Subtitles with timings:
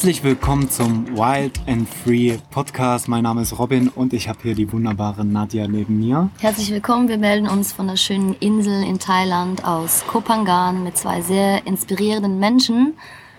[0.00, 3.06] Herzlich willkommen zum Wild and Free Podcast.
[3.06, 6.30] Mein Name ist Robin und ich habe hier die wunderbare Nadja neben mir.
[6.38, 7.08] Herzlich willkommen.
[7.08, 12.38] Wir melden uns von der schönen Insel in Thailand aus Kopangan mit zwei sehr inspirierenden
[12.38, 12.94] Menschen,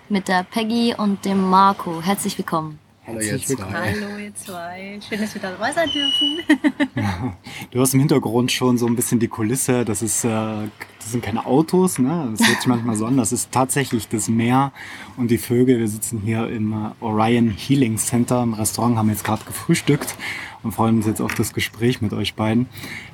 [0.07, 1.99] mit der Peggy und dem Marco.
[1.99, 2.77] Herzlich willkommen.
[3.11, 3.63] Hallo ihr zwei.
[3.73, 4.99] Hallo ihr zwei.
[5.07, 7.35] Schön, dass wir dabei sein dürfen.
[7.71, 9.85] Du hast im Hintergrund schon so ein bisschen die Kulisse.
[9.85, 12.29] Das, ist, äh, das sind keine Autos, ne?
[12.31, 13.15] das hört sich manchmal so an.
[13.15, 14.73] Das ist tatsächlich das Meer
[15.15, 15.79] und die Vögel.
[15.79, 20.15] Wir sitzen hier im äh, Orion Healing Center im Restaurant, haben jetzt gerade gefrühstückt
[20.63, 22.67] und freuen uns jetzt auf das Gespräch mit euch beiden.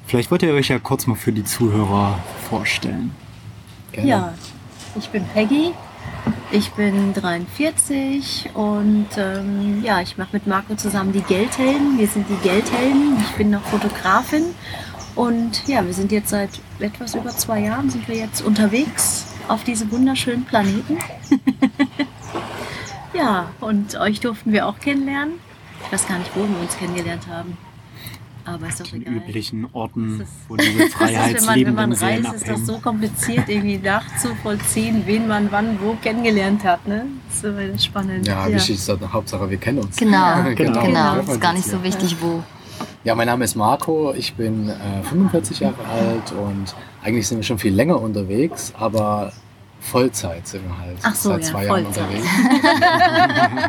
[0.06, 3.12] Vielleicht wollt ihr euch ja kurz mal für die Zuhörer vorstellen.
[3.92, 4.10] Gerne.
[4.10, 4.34] Ja,
[4.98, 5.74] ich bin Peggy.
[6.52, 11.98] Ich bin 43 und ähm, ja, ich mache mit Marco zusammen die Geldhelden.
[11.98, 13.18] Wir sind die Geldhelden.
[13.20, 14.56] Ich bin noch Fotografin
[15.16, 19.64] und ja, wir sind jetzt seit etwas über zwei Jahren sind wir jetzt unterwegs auf
[19.64, 20.98] diesem wunderschönen Planeten.
[23.14, 25.36] ja, und euch durften wir auch kennenlernen.
[25.84, 27.58] Ich weiß gar nicht, wo wir uns kennengelernt haben.
[28.48, 29.14] Aber ist doch Den egal.
[29.16, 33.48] üblichen Orten, ist- wo diese ist, wenn man, wenn man reist, ist das so kompliziert,
[33.50, 36.88] irgendwie nachzuvollziehen, wen man wann wo kennengelernt hat.
[36.88, 37.06] Ne?
[37.28, 38.26] Das ist so spannend.
[38.28, 39.98] Ja, wichtig ist doch Hauptsache, wir kennen uns.
[39.98, 40.82] Genau, Genau.
[40.84, 41.14] genau.
[41.16, 42.42] Treffen wir Ist gar nicht so wichtig, wo.
[43.04, 47.44] Ja, mein Name ist Marco, ich bin äh, 45 Jahre alt und eigentlich sind wir
[47.44, 49.32] schon viel länger unterwegs, aber
[49.80, 52.04] Vollzeit sind wir halt Ach so, seit ja, zwei Jahren Vollzeit.
[52.08, 52.28] unterwegs.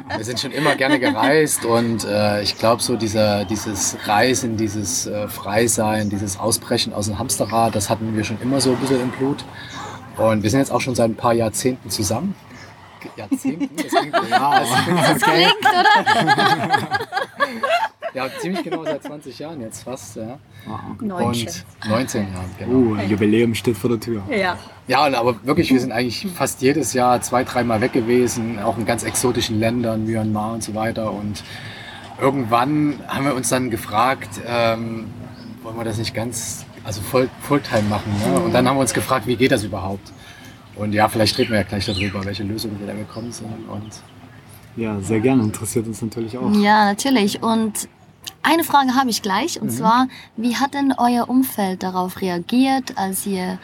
[0.16, 5.06] wir sind schon immer gerne gereist und äh, ich glaube so dieser, dieses Reisen, dieses
[5.06, 9.00] äh, Freisein, dieses Ausbrechen aus dem Hamsterrad, das hatten wir schon immer so ein bisschen
[9.00, 9.44] im Blut.
[10.16, 12.34] Und wir sind jetzt auch schon seit ein paar Jahrzehnten zusammen.
[13.16, 13.70] Jahrzehnten?
[13.76, 14.60] Das klingt, ja,
[15.12, 16.88] Das klingt, oder?
[18.14, 20.38] Ja, ziemlich genau seit 20 Jahren jetzt fast, ja.
[21.00, 21.48] Neunchen.
[21.48, 23.00] Und 19 Jahren, genau.
[23.00, 24.22] Oh, Jubiläum steht vor der Tür.
[24.30, 24.56] Ja.
[24.86, 28.86] Ja, aber wirklich, wir sind eigentlich fast jedes Jahr zwei, dreimal weg gewesen, auch in
[28.86, 31.12] ganz exotischen Ländern, Myanmar und so weiter.
[31.12, 31.44] Und
[32.20, 35.08] irgendwann haben wir uns dann gefragt, ähm,
[35.62, 38.12] wollen wir das nicht ganz, also voll, Fulltime machen?
[38.26, 38.40] Ne?
[38.40, 40.12] Und dann haben wir uns gefragt, wie geht das überhaupt?
[40.76, 43.48] Und ja, vielleicht reden wir ja gleich darüber, welche Lösungen wir da gekommen sind.
[43.68, 43.90] Und
[44.76, 45.42] Ja, sehr gerne.
[45.42, 46.50] Interessiert uns natürlich auch.
[46.52, 47.42] Ja, natürlich.
[47.42, 47.88] Und
[48.48, 49.60] eine Frage habe ich gleich.
[49.60, 53.58] Und zwar, wie hat denn euer Umfeld darauf reagiert, als ihr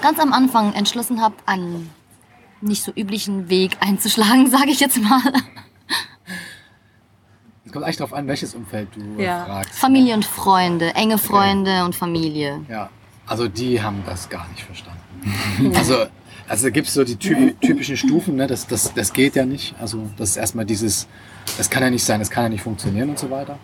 [0.00, 1.90] ganz am Anfang entschlossen habt, einen
[2.60, 5.20] nicht so üblichen Weg einzuschlagen, sage ich jetzt mal?
[7.64, 9.44] es kommt eigentlich darauf an, welches Umfeld du äh, Ja.
[9.44, 9.78] fragst.
[9.78, 12.60] Familie und Freunde, enge Freunde und Familie.
[12.68, 12.90] Ja,
[13.26, 15.00] also die haben das gar nicht verstanden.
[15.76, 16.06] Also,
[16.50, 18.48] also da gibt es so die typ typischen Stufen, ne?
[18.48, 19.76] das, das, das geht ja nicht.
[19.80, 21.06] Also das ist erstmal dieses,
[21.56, 23.60] das kann ja nicht sein, das kann ja nicht funktionieren und so weiter.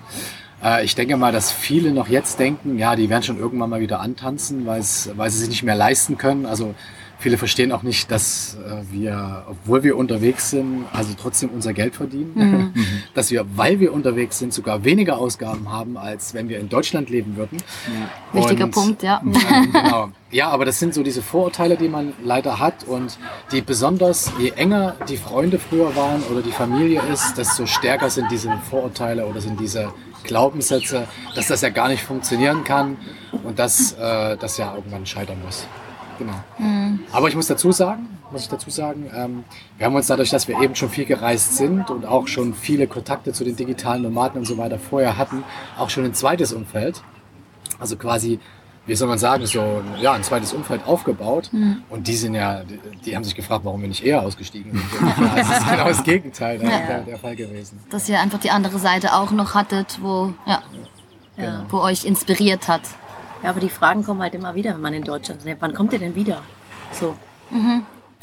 [0.63, 3.81] Äh, ich denke mal, dass viele noch jetzt denken, ja, die werden schon irgendwann mal
[3.81, 6.47] wieder antanzen, weil sie sich nicht mehr leisten können.
[6.47, 6.77] Also
[7.19, 11.95] viele verstehen auch nicht, dass äh, wir, obwohl wir unterwegs sind, also trotzdem unser Geld
[11.95, 12.75] verdienen.
[13.15, 17.09] dass wir, weil wir unterwegs sind, sogar weniger Ausgaben haben, als wenn wir in Deutschland
[17.11, 17.59] leben würden.
[18.33, 19.23] Wichtiger Und- Punkt, ja.
[19.51, 20.09] ja, genau.
[20.31, 23.17] Ja, aber das sind so diese Vorurteile, die man leider hat und
[23.53, 28.31] die besonders, je enger die Freunde früher waren oder die Familie ist, desto stärker sind
[28.31, 29.93] diese Vorurteile oder sind diese
[30.25, 32.97] Glaubenssätze, dass das ja gar nicht funktionieren kann
[33.45, 35.67] und dass äh, das ja irgendwann scheitern muss.
[36.19, 36.35] Genau.
[37.13, 39.45] Aber ich muss dazu sagen, muss ich dazu sagen, ähm,
[39.79, 42.87] wir haben uns dadurch, dass wir eben schon viel gereist sind und auch schon viele
[42.87, 45.45] Kontakte zu den digitalen Nomaden und so weiter vorher hatten,
[45.79, 47.03] auch schon ein zweites Umfeld.
[47.79, 48.41] Also quasi,
[48.87, 51.51] wie soll man sagen, so ja, ein zweites Umfeld aufgebaut.
[51.91, 54.85] Und die sind ja, die, die haben sich gefragt, warum wir nicht eher ausgestiegen sind.
[55.21, 57.79] Ja, das ist genau das Gegenteil der, der, der Fall gewesen.
[57.91, 60.63] Dass ihr einfach die andere Seite auch noch hattet, wo, ja,
[61.37, 61.65] Ja.
[61.69, 62.83] wo euch inspiriert hat.
[63.43, 65.57] Ja, aber die Fragen kommen halt immer wieder, wenn man in Deutschland ist.
[65.61, 66.43] Wann kommt ihr denn wieder?
[66.93, 67.17] So.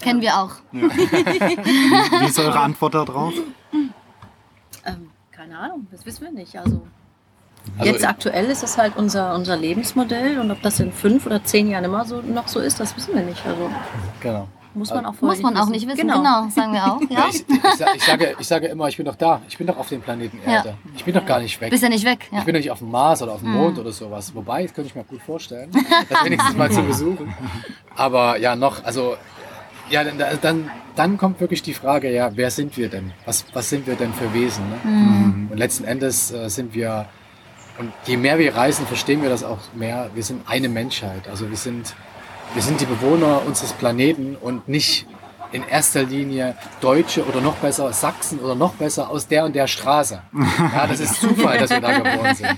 [0.02, 0.52] Kennen wir auch.
[0.72, 3.34] Wie ist eure Antwort darauf?
[4.86, 6.58] Ähm, keine Ahnung, das wissen wir nicht.
[6.58, 6.82] Also,
[7.78, 11.44] Also jetzt aktuell ist es halt unser, unser Lebensmodell und ob das in fünf oder
[11.44, 13.46] zehn Jahren immer so noch so ist, das wissen wir nicht.
[13.46, 13.70] Also
[14.20, 14.48] Genau.
[14.76, 17.00] Muss man auch Muss man auch nicht wissen, genau, sagen wir auch.
[17.10, 17.28] Ja?
[17.30, 19.42] Ich, ich, sa- ich, sage, ich sage immer, ich bin doch da.
[19.48, 20.54] Ich bin doch auf dem Planeten Ja.
[20.58, 20.76] Erde.
[20.96, 21.70] Ich bin doch gar nicht weg.
[21.70, 22.28] Bist ja nicht weg.
[22.32, 22.40] Ja.
[22.40, 24.34] Ich bin doch nicht auf dem Mars oder auf dem Mond oder sowas.
[24.36, 25.72] Wobei, das könnte ich mir gut vorstellen,
[26.10, 27.34] das wenigstens mal zu besuchen.
[27.96, 29.16] Aber ja, noch, also,
[29.90, 33.12] ja, dann, dann, dann kommt wirklich die Frage, ja, wer sind wir denn?
[33.26, 34.64] Was, was sind wir denn für Wesen?
[34.70, 35.48] Ne?
[35.52, 37.06] Und letzten Endes äh, sind wir,
[37.78, 41.28] und je mehr wir reisen, verstehen wir das auch mehr, wir sind eine Menschheit.
[41.28, 41.96] Also wir sind,
[42.54, 45.08] wir sind die Bewohner unseres Planeten und nicht
[45.52, 49.68] in erster Linie Deutsche oder noch besser Sachsen oder noch besser aus der und der
[49.68, 50.22] Straße.
[50.74, 52.58] Ja, das ist Zufall, dass wir da geboren sind.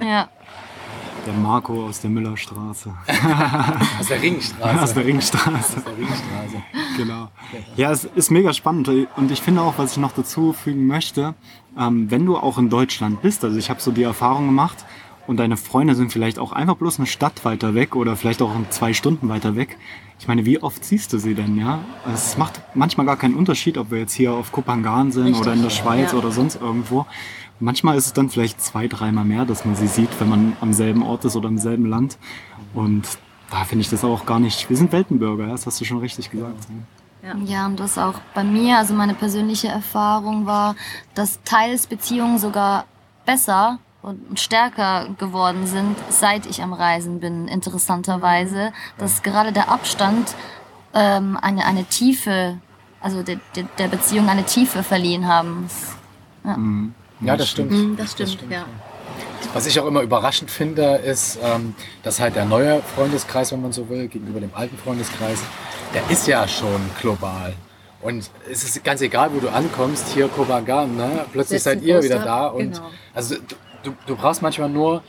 [0.00, 0.28] Ja, ja.
[1.26, 2.92] der Marco aus der Müllerstraße,
[4.00, 4.82] Aus der Ringstraße.
[4.82, 5.76] aus der Ringstraße.
[5.78, 6.62] Aus der Ringstraße.
[6.98, 7.28] genau.
[7.76, 11.34] Ja, es ist mega spannend und ich finde auch, was ich noch dazu fügen möchte,
[11.78, 14.84] ähm, wenn du auch in Deutschland bist, also ich habe so die Erfahrung gemacht
[15.28, 18.50] und deine Freunde sind vielleicht auch einfach bloß eine Stadt weiter weg oder vielleicht auch
[18.70, 19.76] zwei Stunden weiter weg.
[20.18, 21.80] Ich meine, wie oft siehst du sie denn, ja?
[22.12, 25.52] Es macht manchmal gar keinen Unterschied, ob wir jetzt hier auf Kupangan sind Richtig, oder
[25.52, 26.18] in der Schweiz ja.
[26.18, 27.04] oder sonst irgendwo.
[27.60, 30.72] Manchmal ist es dann vielleicht zwei, dreimal mehr, dass man sie sieht, wenn man am
[30.72, 32.16] selben Ort ist oder im selben Land.
[32.72, 33.06] Und
[33.50, 34.70] da finde ich das auch gar nicht.
[34.70, 35.52] Wir sind Weltenbürger, ja?
[35.52, 36.66] das hast du schon richtig gesagt.
[37.44, 40.74] Ja, und was auch bei mir, also meine persönliche Erfahrung war,
[41.14, 42.86] dass teils Beziehungen sogar
[43.26, 48.72] besser und stärker geworden sind, seit ich am Reisen bin, interessanterweise.
[48.96, 50.34] Dass gerade der Abstand
[50.94, 52.58] ähm, eine, eine Tiefe,
[53.00, 55.68] also der, der, der Beziehung eine Tiefe verliehen haben.
[57.20, 57.72] Ja, das stimmt.
[57.72, 58.64] Mhm, das stimmt, ja.
[59.52, 63.72] Was ich auch immer überraschend finde, ist, ähm, dass halt der neue Freundeskreis, wenn man
[63.72, 65.42] so will, gegenüber dem alten Freundeskreis,
[65.94, 67.54] der ist ja schon global.
[68.00, 71.26] Und es ist ganz egal, wo du ankommst, hier Kobagan, ne?
[71.32, 72.46] plötzlich Setzt seid ihr Poster, wieder da.
[72.46, 72.90] Und genau.
[73.12, 73.36] also
[73.90, 75.02] du, du, brauchst manchmal nur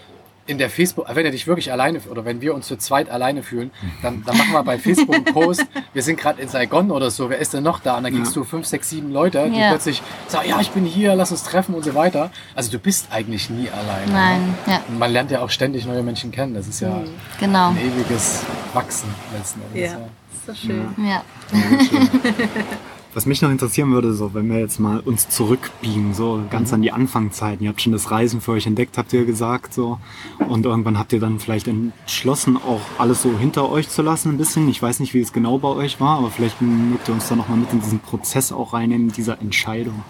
[0.46, 3.44] in der Facebook, wenn du dich wirklich alleine oder wenn wir uns zu zweit alleine
[3.44, 3.70] fühlen,
[4.02, 7.30] dann, dann machen wir bei Facebook einen Post, wir sind gerade in Saigon oder so,
[7.30, 7.98] wer ist denn noch da?
[7.98, 9.70] Und dann kriegst du fünf, sechs, sieben Leute, die Ja.
[9.70, 12.32] plötzlich sagen, ja, ich bin hier, lass uns treffen und so weiter.
[12.56, 14.12] Also du bist eigentlich nie alleine.
[14.12, 16.56] Nein, ja, Und man lernt ja auch ständig neue Menschen kennen.
[16.56, 17.00] Das ist ja
[17.40, 17.70] genau.
[17.70, 18.42] ein ewiges
[18.74, 19.92] Wachsen letzten Endes.
[19.92, 20.00] Ja,
[20.34, 20.96] ist so schön.
[20.98, 21.24] Ja.
[23.16, 26.84] Was mich noch interessieren würde, so wenn wir jetzt mal uns zurückbeamen, so ganz an
[26.84, 27.64] die Anfangzeiten.
[27.64, 30.00] Ihr habt schon das Reisen für euch entdeckt, habt ihr gesagt, so.
[30.48, 34.38] Und irgendwann habt ihr dann vielleicht entschlossen, auch alles so hinter euch zu lassen, ein
[34.38, 34.70] bisschen.
[34.70, 37.36] Ich weiß nicht, wie es genau bei euch war, aber vielleicht mögt ihr uns da
[37.36, 40.04] noch mal mit in diesen Prozess auch reinnehmen, dieser Entscheidung.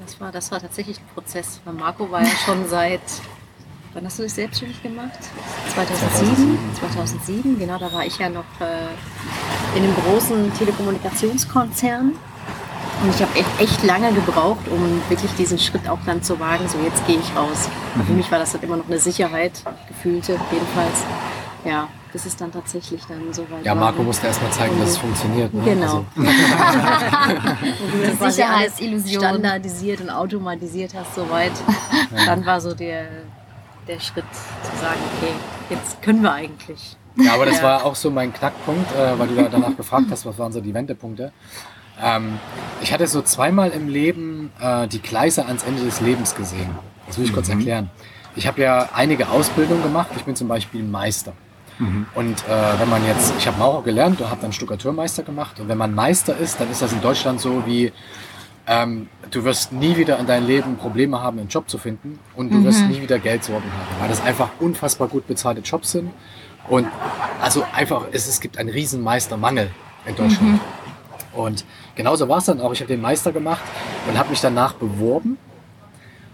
[0.00, 1.60] Das war, das war tatsächlich ein Prozess.
[1.64, 3.00] Weil Marco war ja schon seit,
[3.92, 5.18] wann hast du dich selbstständig gemacht?
[5.74, 6.58] 2007.
[6.80, 8.88] 2007, genau, da war ich ja noch äh,
[9.78, 12.12] in einem großen Telekommunikationskonzern.
[13.00, 16.68] Und ich habe echt, echt lange gebraucht, um wirklich diesen Schritt auch dann zu wagen,
[16.68, 17.68] so jetzt gehe ich raus.
[17.94, 21.04] Und Für mich war das dann immer noch eine Sicherheit, gefühlte jedenfalls.
[21.64, 23.84] Ja, bis es dann tatsächlich dann so weit Ja, war.
[23.84, 25.54] Marco musste erst mal zeigen, dass es funktioniert.
[25.54, 25.62] Ne?
[25.64, 25.84] Genau.
[25.84, 26.06] Also,
[28.20, 29.22] alles Sicherheitsillusion.
[29.22, 31.52] standardisiert und automatisiert hast soweit.
[32.26, 33.06] Dann war so der,
[33.86, 35.32] der Schritt zu sagen, okay,
[35.70, 36.97] jetzt können wir eigentlich.
[37.16, 37.62] Ja, aber das Ja.
[37.64, 40.60] war auch so mein Knackpunkt, äh, weil du da danach gefragt hast, was waren so
[40.60, 41.32] die Wendepunkte.
[42.00, 42.38] Ähm,
[42.80, 46.70] ich hatte so zweimal im Leben äh, die Gleise ans Ende des Lebens gesehen.
[47.06, 47.90] Das will ich kurz erklären.
[48.36, 50.08] Ich habe ja einige Ausbildungen gemacht.
[50.16, 51.32] Ich bin zum Beispiel Meister.
[52.16, 55.60] Und äh, wenn man jetzt, ich habe Maurer gelernt und habe dann Stuckateurmeister gemacht.
[55.60, 57.92] Und wenn man Meister ist, dann ist das in Deutschland so wie,
[58.66, 62.52] ähm, du wirst nie wieder in deinem Leben Probleme haben, einen Job zu finden und
[62.52, 66.10] du wirst nie wieder Geldsorgen haben, weil das einfach unfassbar gut bezahlte Jobs sind.
[66.68, 66.86] Und
[67.40, 69.70] also einfach, es, es gibt einen riesen Meistermangel
[70.06, 70.60] in Deutschland.
[71.32, 72.72] Und genauso war es dann auch.
[72.72, 73.62] Ich habe den Meister gemacht
[74.08, 75.38] und habe mich danach beworben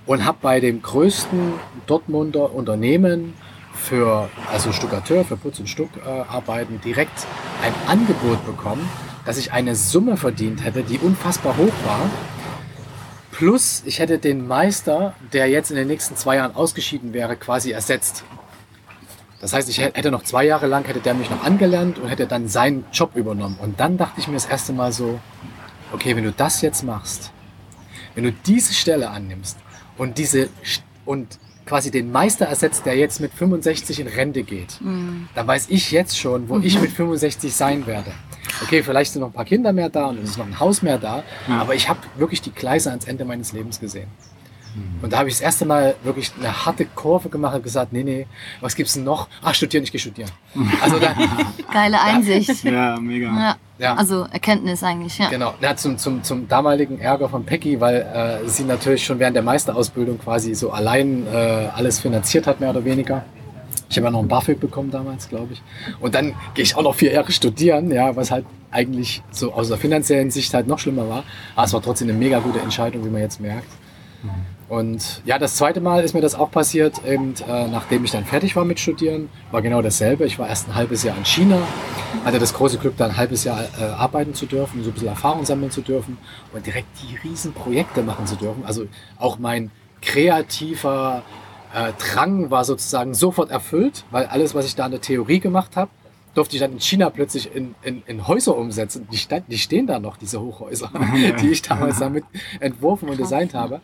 [0.07, 1.55] und habe bei dem größten
[1.87, 3.35] Dortmunder Unternehmen
[3.75, 7.27] für also Stuckateur, für Putz- und Stuckarbeiten direkt
[7.63, 8.89] ein Angebot bekommen,
[9.25, 12.11] dass ich eine Summe verdient hätte, die unfassbar hoch war.
[13.33, 17.73] Plus ich hätte den Meister, der jetzt in den nächsten zwei Jahren ausgeschieden wäre, quasi
[17.73, 18.25] ersetzt.
[19.45, 22.27] Das heißt, ich hätte noch zwei Jahre lang, hätte der mich noch angelernt und hätte
[22.27, 23.59] dann seinen Job übernommen.
[23.61, 25.21] Und dann dachte ich mir das erste Mal so,
[25.93, 27.31] okay, wenn du das jetzt machst,
[28.15, 29.59] wenn du diese Stelle annimmst
[29.99, 30.49] und diese
[31.05, 34.81] und quasi den Meister ersetzt, der jetzt mit 65 in Rente geht,
[35.35, 38.13] dann weiß ich jetzt schon, wo ich mit 65 sein werde.
[38.63, 40.81] Okay, vielleicht sind noch ein paar Kinder mehr da und es ist noch ein Haus
[40.81, 44.09] mehr da, aber ich habe wirklich die Gleise ans Ende meines Lebens gesehen.
[45.03, 48.03] Und da habe ich das erste Mal wirklich eine harte Kurve gemacht und gesagt, nee,
[48.03, 48.27] nee,
[48.61, 49.29] was gibt's denn noch?
[49.43, 50.31] Ach, studieren, ich gehe studieren.
[50.83, 51.15] Also da,
[51.73, 52.65] Geile Einsicht.
[52.65, 53.27] Ja, mega.
[53.27, 53.57] Ja.
[53.79, 53.95] Ja.
[53.95, 55.29] Also Erkenntnis eigentlich, ja.
[55.29, 59.35] Genau, ja, zum, zum, zum damaligen Ärger von Peggy, weil äh, sie natürlich schon während
[59.35, 63.25] der Meisterausbildung quasi so allein äh, alles finanziert hat, mehr oder weniger.
[63.91, 65.63] Ich habe ja noch ein BAföG bekommen damals, glaube ich.
[66.01, 69.69] Und dann gehe ich auch noch vier Jahre studieren, ja, was halt eigentlich so aus
[69.69, 71.25] der finanziellen Sicht halt noch schlimmer war.
[71.55, 73.69] Aber es war trotzdem eine mega gute Entscheidung, wie man jetzt merkt.
[74.69, 78.25] Und ja, das zweite Mal ist mir das auch passiert, eben, äh, nachdem ich dann
[78.25, 80.25] fertig war mit Studieren, war genau dasselbe.
[80.25, 81.59] Ich war erst ein halbes Jahr in China,
[82.25, 85.09] hatte das große Glück, da ein halbes Jahr äh, arbeiten zu dürfen, so ein bisschen
[85.09, 86.17] Erfahrung sammeln zu dürfen
[86.53, 88.65] und direkt die riesen Projekte machen zu dürfen.
[88.65, 88.87] Also
[89.19, 91.23] auch mein kreativer
[91.75, 95.77] äh, Drang war sozusagen sofort erfüllt, weil alles, was ich da in der Theorie gemacht
[95.77, 95.91] habe,
[96.35, 99.07] durfte ich dann in China plötzlich in, in, in Häuser umsetzen.
[99.11, 100.91] Die, stand, die stehen da noch, diese Hochhäuser,
[101.41, 102.25] die ich damals damit
[102.61, 103.81] entworfen und designt habe.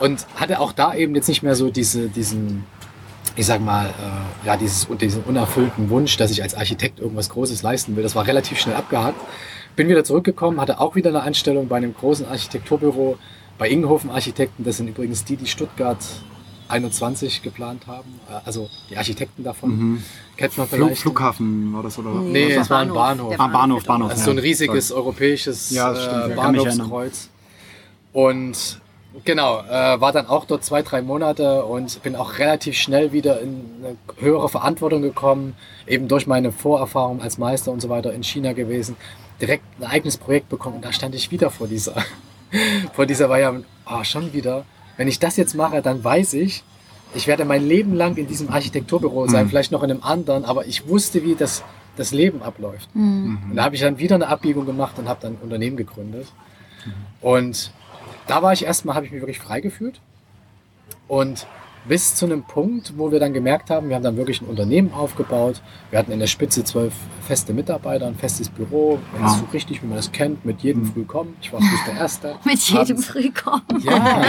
[0.00, 2.64] Und hatte auch da eben jetzt nicht mehr so diese, diesen,
[3.36, 7.62] ich sag mal, äh, ja, dieses, diesen unerfüllten Wunsch, dass ich als Architekt irgendwas Großes
[7.62, 9.20] leisten will, das war relativ schnell abgehakt.
[9.76, 13.18] Bin wieder zurückgekommen, hatte auch wieder eine Anstellung bei einem großen Architekturbüro
[13.58, 14.64] bei Ingenhofen Architekten.
[14.64, 15.98] Das sind übrigens die, die Stuttgart
[16.68, 18.20] 21 geplant haben.
[18.28, 19.70] Äh, Also die Architekten davon.
[19.76, 20.02] Mhm.
[20.36, 21.02] Kennt man Flug, vielleicht.
[21.02, 22.10] Flughafen war das, oder?
[22.14, 23.34] Nee, Das es war ein Bahnhof.
[23.38, 24.10] Ah, Bahnhof, Bahnhof.
[24.10, 24.42] Also so ein ja.
[24.42, 27.28] riesiges europäisches Ja, das äh, ja, mich Bahnhofskreuz.
[28.12, 28.80] Und
[29.24, 33.40] genau, äh, war dann auch dort zwei, drei Monate und bin auch relativ schnell wieder
[33.40, 35.54] in eine höhere Verantwortung gekommen,
[35.86, 38.96] eben durch meine Vorerfahrung als Meister und so weiter in China gewesen,
[39.40, 41.94] direkt ein eigenes Projekt bekommen und da stand ich wieder vor dieser,
[42.92, 44.64] vor dieser Variable, ah, schon wieder.
[44.96, 46.62] Wenn ich das jetzt mache, dann weiß ich,
[47.14, 49.50] ich werde mein Leben lang in diesem Architekturbüro sein, Mhm.
[49.50, 51.62] vielleicht noch in einem anderen, aber ich wusste, wie das,
[51.96, 52.88] das Leben abläuft.
[52.94, 53.38] Mhm.
[53.50, 56.26] Und da habe ich dann wieder eine Abbiegung gemacht und habe dann ein Unternehmen gegründet.
[57.20, 57.70] Und
[58.26, 60.00] da war ich erstmal, habe ich mich wirklich frei gefühlt.
[61.08, 61.46] Und
[61.86, 64.90] bis zu einem Punkt, wo wir dann gemerkt haben, wir haben dann wirklich ein Unternehmen
[64.94, 65.60] aufgebaut.
[65.90, 69.38] Wir hatten in der Spitze zwölf feste Mitarbeiter, ein festes Büro, wenn es Wow.
[69.40, 71.36] so richtig, wie man das kennt, mit jedem früh kommen.
[71.42, 72.36] Ich war früh der Erste.
[72.44, 73.62] Mit jedem Abends- Frühkommen.
[73.82, 74.22] Ja,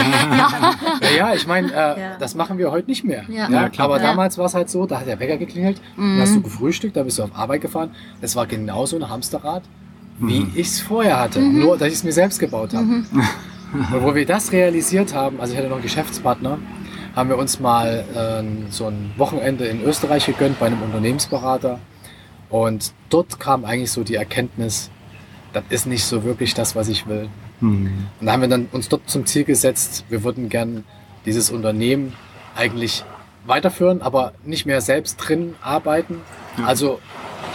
[1.00, 2.16] ja, ja ich meine, äh, Ja.
[2.18, 3.24] das machen wir heute nicht mehr.
[3.28, 3.48] Ja.
[3.48, 3.86] Ja, klar.
[3.86, 4.02] Aber Ja.
[4.02, 7.04] damals war es halt so, da hat der Wecker geklingelt, dann hast du gefrühstückt, da
[7.04, 7.90] bist du auf Arbeit gefahren.
[8.20, 9.62] Das war genauso ein Hamsterrad,
[10.18, 11.40] wie ich es vorher hatte.
[11.40, 12.86] Nur, dass ich es mir selbst gebaut habe.
[13.92, 16.58] Und wo wir das realisiert haben, also ich hatte noch einen Geschäftspartner,
[17.14, 21.80] haben wir uns mal äh, so ein Wochenende in Österreich gegönnt bei einem Unternehmensberater.
[22.50, 24.90] Und dort kam eigentlich so die Erkenntnis,
[25.52, 27.28] das ist nicht so wirklich das, was ich will.
[27.60, 28.06] Mhm.
[28.20, 30.84] Und da haben wir dann uns dort zum Ziel gesetzt, wir würden gern
[31.24, 32.12] dieses Unternehmen
[32.54, 33.04] eigentlich
[33.46, 36.20] weiterführen, aber nicht mehr selbst drin arbeiten.
[36.64, 37.00] Also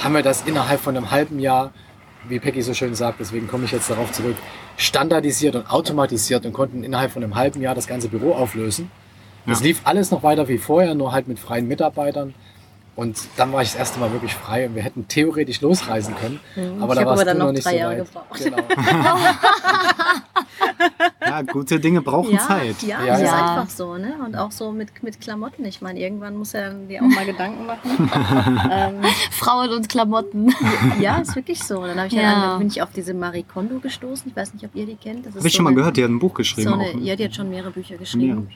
[0.03, 1.71] haben wir das innerhalb von einem halben Jahr,
[2.27, 4.35] wie Peggy so schön sagt, deswegen komme ich jetzt darauf zurück,
[4.81, 8.89] standardisiert und automatisiert und konnten innerhalb von einem halben Jahr das ganze Büro auflösen.
[9.45, 9.65] Es Ja.
[9.65, 12.33] lief alles noch weiter wie vorher, nur halt mit freien Mitarbeitern.
[13.01, 16.39] Und dann war ich das erste Mal wirklich frei und wir hätten theoretisch losreisen können.
[16.79, 18.05] Aber Ich da warst aber dann du noch noch nicht drei so Jahre weit.
[18.05, 18.43] gebraucht.
[18.43, 18.57] Genau.
[21.25, 22.81] Ja, gute Dinge brauchen ja, Zeit.
[22.81, 23.55] Ja, Ja, das ist ja.
[23.57, 24.15] einfach so, ne?
[24.25, 25.63] Und auch so mit, mit Klamotten.
[25.65, 28.09] Ich meine, irgendwann muss er dir auch mal Gedanken machen.
[28.71, 30.53] ähm, Frauen und Klamotten.
[30.99, 31.85] ja, ist wirklich so.
[31.85, 32.49] Dann, ich Ja.
[32.49, 34.29] dann bin ich auf diese Marie Kondo gestoßen.
[34.29, 35.25] Ich weiß nicht, ob ihr die kennt.
[35.25, 36.69] Habe ich so schon mal gehört, die hat ein Buch geschrieben.
[36.69, 37.01] So eine, auch, ne?
[37.03, 38.49] ja, die hat schon mehrere Bücher geschrieben.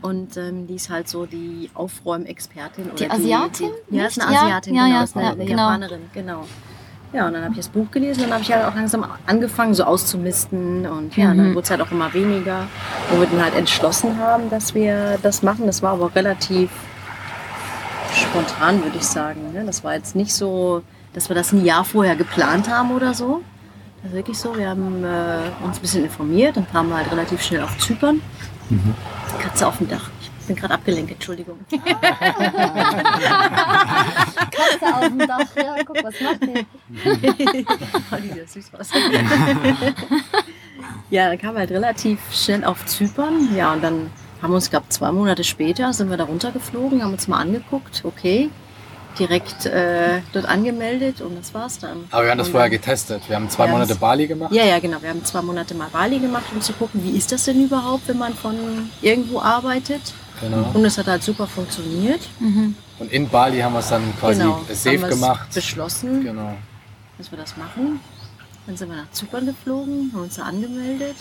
[0.00, 2.84] Und ähm, die ist halt so die Aufräumexpertin.
[2.86, 3.70] oder Die Asiatin?
[3.90, 4.42] Die, ja, ist eine Nicht?
[4.42, 4.96] Asiatin, ja, genau.
[4.96, 5.62] ja, ist eine, ja, eine genau.
[5.62, 6.44] Japanerin, genau.
[7.12, 9.04] Ja, und dann habe ich das Buch gelesen und dann habe ich halt auch langsam
[9.26, 10.86] angefangen, so auszumisten.
[10.86, 11.36] Und ja, Mhm.
[11.38, 12.66] dann wurde es halt auch immer weniger,
[13.10, 15.66] wo wir dann halt entschlossen haben, dass wir das machen.
[15.66, 16.70] Das war aber relativ
[18.14, 19.52] spontan, würde ich sagen.
[19.52, 19.64] Ne?
[19.64, 20.82] Das war jetzt nicht so,
[21.12, 23.42] dass wir das ein Jahr vorher geplant haben oder so.
[24.02, 24.56] Das ist wirklich so.
[24.56, 28.20] Wir haben äh, uns ein bisschen informiert und kamen halt relativ schnell auf Zypern.
[29.38, 30.10] Katze auf dem Dach.
[30.22, 31.58] Ich bin gerade abgelenkt, Entschuldigung.
[34.50, 35.46] Katze auf dem Dach.
[35.56, 36.66] Ja, guck, was macht die?
[38.10, 38.90] Oh, die ist süß was.
[41.10, 43.54] ja, dann kamen wir halt relativ schnell auf Zypern.
[43.54, 47.12] Ja, und dann haben wir uns, glaube zwei Monate später sind wir da runtergeflogen, haben
[47.12, 48.02] uns mal angeguckt.
[48.04, 48.50] Okay,
[49.18, 52.04] direkt äh, dort angemeldet und das war's dann.
[52.10, 53.22] Aber wir haben das Und vorher getestet.
[53.28, 54.52] Wir haben zwei Wir Monate Bali gemacht.
[54.52, 55.02] Ja, ja, genau.
[55.02, 58.08] Wir haben zwei Monate mal Bali gemacht, um zu gucken, wie ist das denn überhaupt,
[58.08, 60.14] wenn man von irgendwo arbeitet.
[60.42, 60.70] Genau.
[60.74, 62.20] Und es hat halt super funktioniert.
[62.40, 62.74] Mhm.
[62.98, 64.60] Und in Bali haben wir es dann quasi genau.
[64.72, 65.54] safe haben gemacht.
[65.54, 66.54] beschlossen, Genau.
[67.18, 68.00] dass wir das machen.
[68.66, 71.16] Dann sind wir nach Zypern geflogen, haben uns da angemeldet.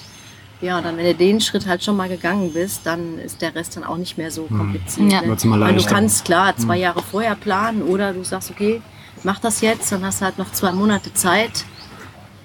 [0.61, 3.55] Ja, und dann, wenn du den Schritt halt schon mal gegangen bist, dann ist der
[3.55, 5.11] Rest dann auch nicht mehr so kompliziert.
[5.11, 5.21] Ja.
[5.21, 5.35] Ne?
[5.59, 8.81] Weil du kannst klar zwei Jahre vorher planen oder du sagst, okay,
[9.23, 11.65] mach das jetzt, dann hast du halt noch zwei Monate Zeit.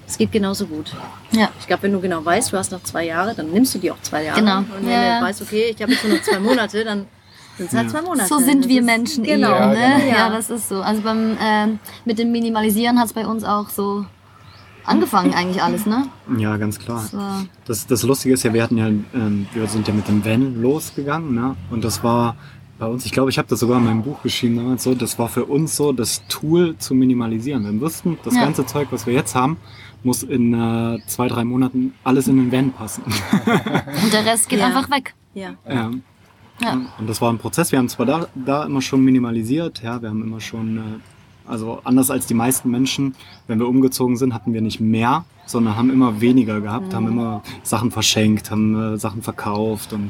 [0.07, 0.95] Es geht genauso gut.
[1.31, 1.49] Ja.
[1.59, 3.91] Ich glaube, wenn du genau weißt, du hast noch zwei Jahre, dann nimmst du die
[3.91, 4.39] auch zwei Jahre.
[4.39, 4.59] Genau.
[4.59, 5.19] Und wenn Ja, ja.
[5.19, 7.05] du weißt, okay, ich habe jetzt nur noch zwei Monate, dann
[7.57, 8.27] sind es halt zwei Monate.
[8.29, 9.49] So sind Das wir ist- Menschen genau.
[9.51, 10.03] eher, Ja, ne?
[10.05, 10.17] genau.
[10.17, 10.81] Ja, das ist so.
[10.81, 14.05] Also beim ähm, mit dem Minimalisieren hat es bei uns auch so
[14.85, 16.07] angefangen eigentlich alles, ne?
[16.37, 16.99] Ja, ganz klar.
[17.11, 17.19] So.
[17.65, 20.61] Das, das Lustige ist ja, wir hatten ja, ähm, wir sind ja mit dem Van
[20.61, 21.55] losgegangen, ne?
[21.69, 22.37] Und das war
[22.79, 25.17] bei uns, ich glaube, ich habe das sogar in meinem Buch geschrieben damals so, das
[25.19, 27.63] war für uns so das Tool zu minimalisieren.
[27.65, 28.41] Wir wussten, das Ja.
[28.43, 29.57] ganze Zeug, was wir jetzt haben,
[30.03, 33.03] muss in äh, zwei, drei Monaten alles in den Van passen.
[34.03, 34.67] Und der Rest geht Ja.
[34.67, 35.13] einfach weg.
[35.33, 35.51] Ja.
[35.69, 35.91] ja.
[36.59, 36.73] Ja.
[36.97, 37.71] Und das war ein Prozess.
[37.71, 40.81] Wir haben zwar da, da immer schon minimalisiert, ja, wir haben immer schon, äh,
[41.47, 45.75] also anders als die meisten Menschen, wenn wir umgezogen sind, hatten wir nicht mehr, sondern
[45.77, 50.09] haben immer weniger gehabt, haben immer Sachen verschenkt, haben äh, Sachen verkauft und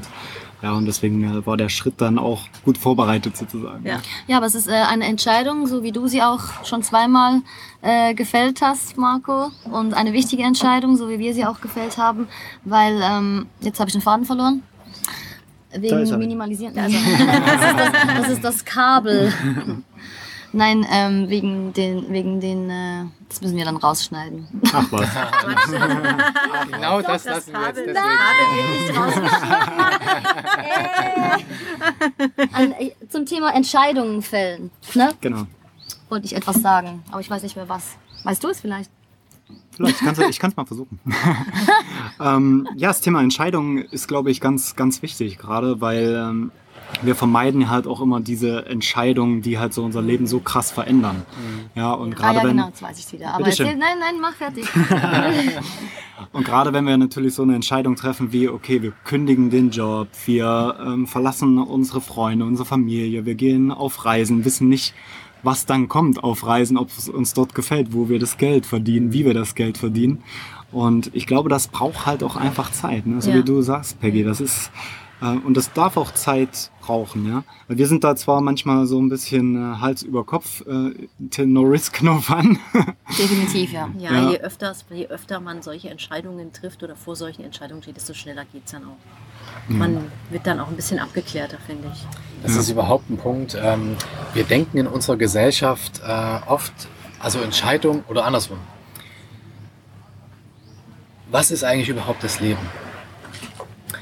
[0.61, 3.85] ja, und deswegen äh, war der Schritt dann auch gut vorbereitet sozusagen.
[3.85, 3.99] Ja.
[4.27, 7.41] Ja, aber es ist äh, eine Entscheidung, so wie du sie auch schon zweimal
[7.81, 9.51] äh, gefällt hast, Marco.
[9.65, 12.27] Und eine wichtige Entscheidung, so wie wir sie auch gefällt haben.
[12.63, 14.63] Weil, ähm, jetzt habe ich den Faden verloren.
[15.71, 16.17] Da ist Wegen er.
[16.17, 16.77] Minimalisieren.
[16.77, 16.97] Also,
[17.45, 19.31] das, ist das, das ist das Kabel.
[20.53, 24.47] Nein, ähm, wegen den, wegen den, äh, das müssen wir dann rausschneiden.
[24.71, 25.09] Ach was.
[26.71, 27.77] Genau das das lassen wir jetzt.
[27.77, 28.97] Deswegen.
[28.97, 29.37] Rausgeschnitten.
[32.53, 35.13] An, äh, zum Thema Entscheidungen fällen, ne?
[35.21, 35.43] Genau.
[36.09, 37.97] Wollte ich etwas sagen, aber ich weiß nicht mehr was.
[38.23, 38.89] Weißt du es vielleicht?
[39.71, 40.99] Vielleicht, ich kann es mal versuchen.
[42.19, 46.51] ähm, ja, das Thema Entscheidungen ist, glaube ich, ganz, ganz wichtig, gerade weil ähm,
[47.01, 50.71] wir vermeiden ja halt auch immer diese Entscheidungen, die halt so unser Leben so krass
[50.71, 51.23] verändern.
[51.75, 53.33] Ja, und Ah gerade ja, wenn, genau, jetzt weiß ich wieder.
[53.33, 54.65] Aber erzähl, nein, nein, mach fertig.
[56.33, 60.07] Und gerade wenn wir natürlich so eine Entscheidung treffen wie, okay, wir kündigen den Job,
[60.25, 64.93] wir ähm, verlassen unsere Freunde, unsere Familie, wir gehen auf Reisen, wissen nicht,
[65.43, 69.13] was dann kommt auf Reisen, ob es uns dort gefällt, wo wir das Geld verdienen,
[69.13, 70.23] wie wir das Geld verdienen.
[70.71, 73.21] Und ich glaube, das braucht halt auch einfach Zeit, ne?
[73.21, 73.37] so Ja.
[73.37, 74.23] wie du sagst, Peggy.
[74.23, 74.71] Das ist
[75.19, 77.43] und das darf auch Zeit brauchen, ja.
[77.67, 82.01] Wir sind da zwar manchmal so ein bisschen äh, Hals über Kopf, äh, no risk,
[82.03, 82.59] no fun.
[83.17, 83.89] Definitiv, ja.
[83.97, 84.29] Ja, Ja.
[84.29, 88.45] Je, öfters, je öfter man solche Entscheidungen trifft oder vor solchen Entscheidungen steht, desto schneller
[88.45, 88.97] geht es dann auch.
[89.69, 92.05] Man wird dann auch ein bisschen abgeklärter, finde ich.
[92.43, 93.57] Das ist überhaupt ein Punkt.
[93.59, 93.95] Ähm,
[94.33, 96.73] wir denken in unserer Gesellschaft äh, oft,
[97.19, 98.59] also Entscheidung oder andersrum.
[101.29, 102.61] Was ist eigentlich überhaupt das Leben?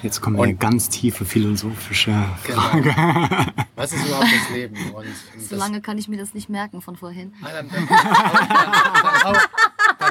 [0.06, 2.12] Jetzt kommen eine ganz tiefe philosophische
[2.46, 2.62] Genau.
[2.62, 2.96] Frage.
[3.76, 4.76] Was ist überhaupt das Leben?
[4.94, 5.06] Und, und
[5.42, 7.34] So das- lange kann ich mir das nicht merken von vorhin.
[7.42, 9.36] Ah, dann, dann, dann,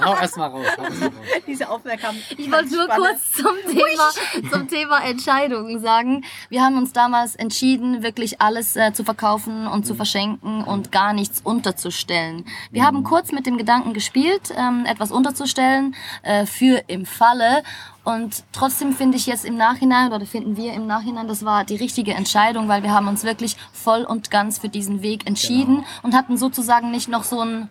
[0.04, 0.66] hau, dann hau erst mal raus.
[0.76, 1.14] Hau erst mal raus.
[1.46, 2.38] Diese Aufmerksamkeit.
[2.38, 6.24] Ich wollte nur kurz zum Thema, zum Thema Entscheidungen sagen.
[6.48, 11.12] Wir haben uns damals entschieden, wirklich alles äh, zu verkaufen und zu verschenken und gar
[11.12, 12.44] nichts unterzustellen.
[12.70, 17.62] Wir haben kurz mit dem Gedanken gespielt, ähm, etwas unterzustellen äh, für im Falle.
[18.04, 21.76] Und trotzdem finde ich jetzt im Nachhinein, oder finden wir im Nachhinein, das war die
[21.76, 26.14] richtige Entscheidung, weil wir haben uns wirklich voll und ganz für diesen Weg entschieden und
[26.14, 27.70] hatten sozusagen nicht noch so ein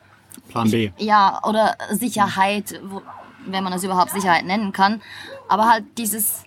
[0.50, 0.92] Plan B.
[0.98, 3.02] ja, oder Sicherheit, wo,
[3.46, 5.02] wenn man das überhaupt Sicherheit nennen kann.
[5.50, 6.44] Aber halt dieses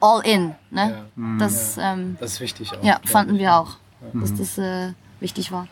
[0.00, 1.04] All-In, ne?
[1.38, 2.82] Das, ähm, Das ist wichtig auch.
[2.84, 3.40] ja, fanden ich.
[3.42, 3.76] wir auch,
[4.12, 5.66] dass das äh, wichtig war.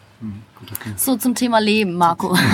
[0.62, 0.92] Okay.
[0.96, 2.36] So zum Thema Leben, Marco.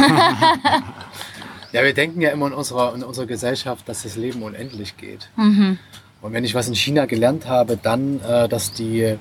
[1.73, 5.31] Ja, wir denken ja immer in unserer, in unserer Gesellschaft, dass das Leben unendlich geht.
[5.37, 5.79] Mhm.
[6.21, 9.17] Und wenn ich was in China gelernt habe, dann, äh, dass die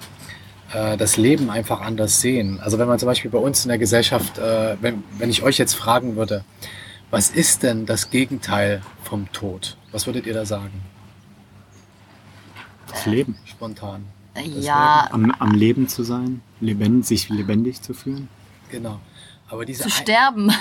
[0.74, 2.60] äh, das Leben einfach anders sehen.
[2.60, 5.58] Also wenn man zum Beispiel bei uns in der Gesellschaft, äh, wenn, wenn ich euch
[5.58, 6.44] jetzt fragen würde,
[7.12, 9.78] was ist denn das Gegenteil vom Tod?
[9.92, 10.72] Was würdet ihr da sagen?
[12.88, 13.36] Das Leben.
[13.46, 14.06] Spontan.
[14.60, 18.28] ja, Am, am Leben zu sein, lebend, sich lebendig zu fühlen.
[18.72, 19.00] Genau.
[19.48, 20.52] Aber diese, zu Ein- sterben.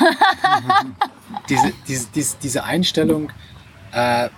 [1.49, 3.31] diese, diese, diese, diese Einstellung
[3.92, 4.29] äh,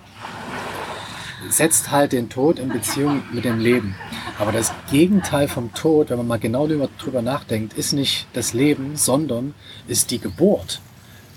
[1.49, 3.95] setzt halt den Tod in Beziehung mit dem Leben.
[4.39, 8.95] Aber das Gegenteil vom Tod, wenn man mal genau drüber, nachdenkt, ist nicht das Leben,
[8.95, 9.53] sondern
[9.87, 10.81] ist die Geburt.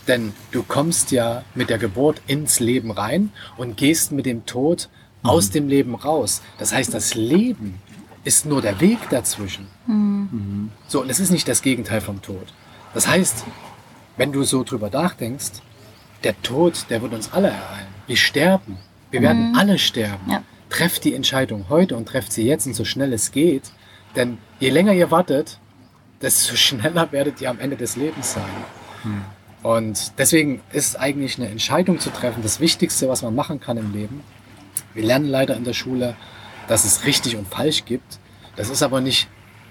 [0.07, 4.89] Denn du kommst ja mit der Geburt ins Leben rein und gehst mit dem Tod
[5.23, 6.43] aus dem Leben raus.
[6.59, 7.81] Das heißt, das Leben
[8.25, 9.67] ist nur der Weg dazwischen.
[10.89, 12.53] So, und es ist nicht das Gegenteil vom Tod.
[12.93, 13.45] Das heißt,
[14.17, 15.53] wenn du so drüber nachdenkst,
[16.23, 17.89] der Tod, der wird uns alle ereilen.
[18.07, 18.79] Wir sterben.
[19.11, 20.31] Wir werden alle sterben.
[20.31, 20.43] Ja.
[20.75, 23.71] Trefft die Entscheidung heute und trefft sie jetzt und so schnell es geht.
[24.17, 25.61] Denn je länger ihr wartet,
[26.21, 28.43] desto schneller werdet ihr am Ende des Lebens sein.
[29.63, 33.93] Und deswegen ist eigentlich eine Entscheidung zu treffen das Wichtigste, was man machen kann im
[33.93, 34.23] Leben.
[34.95, 36.17] Wir lernen leider in der Schule,
[36.67, 38.19] dass es richtig und falsch gibt.
[38.57, 39.29] Das ist aber nicht,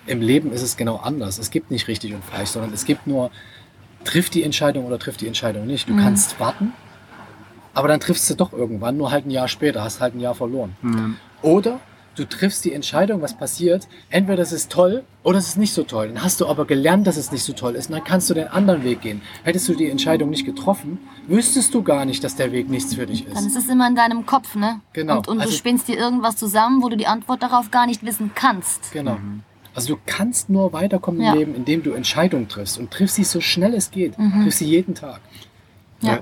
[0.08, 1.38] im Leben ist es genau anders.
[1.38, 3.30] Es gibt nicht richtig und falsch, sondern es gibt nur,
[4.06, 5.90] trifft die Entscheidung oder trifft die Entscheidung nicht.
[5.90, 6.74] Du kannst warten,
[7.74, 10.36] aber dann triffst du doch irgendwann, nur halt ein Jahr später, hast halt ein Jahr
[10.36, 10.76] verloren.
[11.42, 11.80] Oder
[12.16, 13.88] du triffst die Entscheidung, was passiert.
[14.10, 16.10] Entweder das ist toll oder es ist nicht so toll.
[16.10, 18.34] Dann hast du aber gelernt, dass es nicht so toll ist und dann kannst du
[18.36, 19.22] den anderen Weg gehen.
[19.44, 23.08] Hättest du die Entscheidung nicht getroffen, wüsstest du gar nicht, dass der Weg nichts für
[23.08, 23.48] dich Dann ist.
[23.48, 24.80] ist es immer in deinem Kopf, ne?
[24.94, 25.18] Genau.
[25.18, 28.06] Und, und Also- du spinnst dir irgendwas zusammen, wo du die Antwort darauf gar nicht
[28.06, 28.92] wissen kannst.
[28.92, 29.18] Genau.
[29.76, 31.32] Also du kannst nur weiterkommen Ja.
[31.34, 34.20] im Leben, indem du Entscheidungen triffst und triffst sie so schnell es geht.
[34.20, 34.44] Mhm.
[34.44, 35.20] Triffst sie jeden Tag.
[36.02, 36.20] Ja.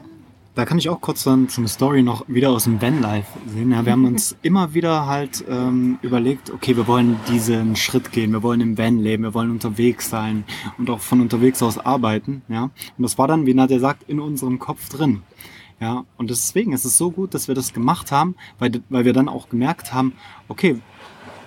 [0.54, 3.72] Da kann ich auch kurz dann zum Story noch wieder aus dem Vanlife sehen.
[3.72, 8.34] Ja, wir haben uns immer wieder halt ähm, überlegt, okay, wir wollen diesen Schritt gehen,
[8.34, 10.44] wir wollen im Van leben, wir wollen unterwegs sein
[10.78, 12.42] und auch von unterwegs aus arbeiten.
[12.50, 12.72] Ja, und
[13.04, 15.24] das war dann, wie Nadja sagt, in unserem Kopf drin.
[15.80, 19.14] Ja, und deswegen ist es so gut, dass wir das gemacht haben, weil, weil wir
[19.14, 20.14] dann auch gemerkt haben,
[20.50, 20.82] okay,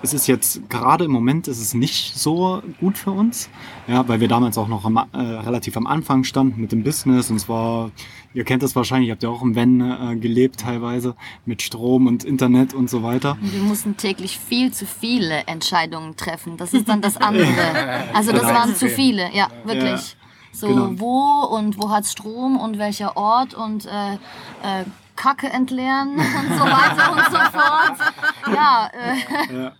[0.04, 3.48] es ist jetzt gerade im Moment ist es nicht so gut für uns,
[3.88, 7.30] ja, weil wir damals auch noch am, äh, relativ am Anfang standen mit dem Business
[7.30, 7.90] und zwar,
[8.34, 12.06] ihr kennt das wahrscheinlich, ihr habt ja auch im Van äh, gelebt teilweise mit Strom
[12.06, 13.36] und Internet und so weiter.
[13.40, 16.56] Wir mussten täglich viel zu viele Entscheidungen treffen.
[16.58, 17.46] Das ist dann das andere.
[18.14, 18.54] Also das Genau.
[18.54, 20.16] waren zu viele, ja, wirklich.
[20.52, 20.90] So Genau.
[21.00, 24.14] wo und wo hat Strom und welcher Ort und äh,
[24.62, 24.84] äh,
[25.16, 28.54] Kacke entleeren und so weiter und so fort.
[28.54, 29.72] Ja, äh, Ja,